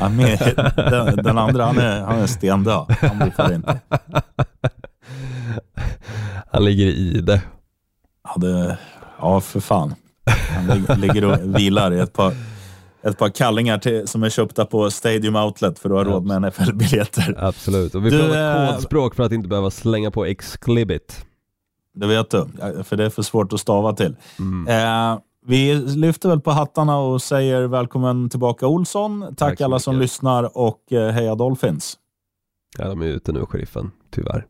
[0.76, 2.86] den, den andra han är, han är stendöd.
[3.00, 3.80] Han woofar inte.
[6.52, 7.42] Han ligger i det.
[8.24, 8.78] Ja, det,
[9.20, 9.94] ja, för fan.
[10.26, 12.32] Han lig- ligger och vilar i ett par,
[13.02, 16.42] ett par kallingar till, som är köpta på Stadium Outlet för att ha råd med
[16.42, 17.34] NFL-biljetter.
[17.38, 17.94] Absolut.
[17.94, 21.24] Och vi Du, pratar eh, kodspråk för att inte behöva slänga på exclibit.
[21.94, 22.46] Det vet du,
[22.84, 24.16] för det är för svårt att stava till.
[24.68, 29.20] Eh, vi lyfter väl på hattarna och säger välkommen tillbaka Olsson.
[29.28, 31.96] Tack, Tack alla som lyssnar och eh, heja Dolphins.
[32.78, 33.90] Ja, de är ute nu, sheriffen.
[34.10, 34.46] Tyvärr.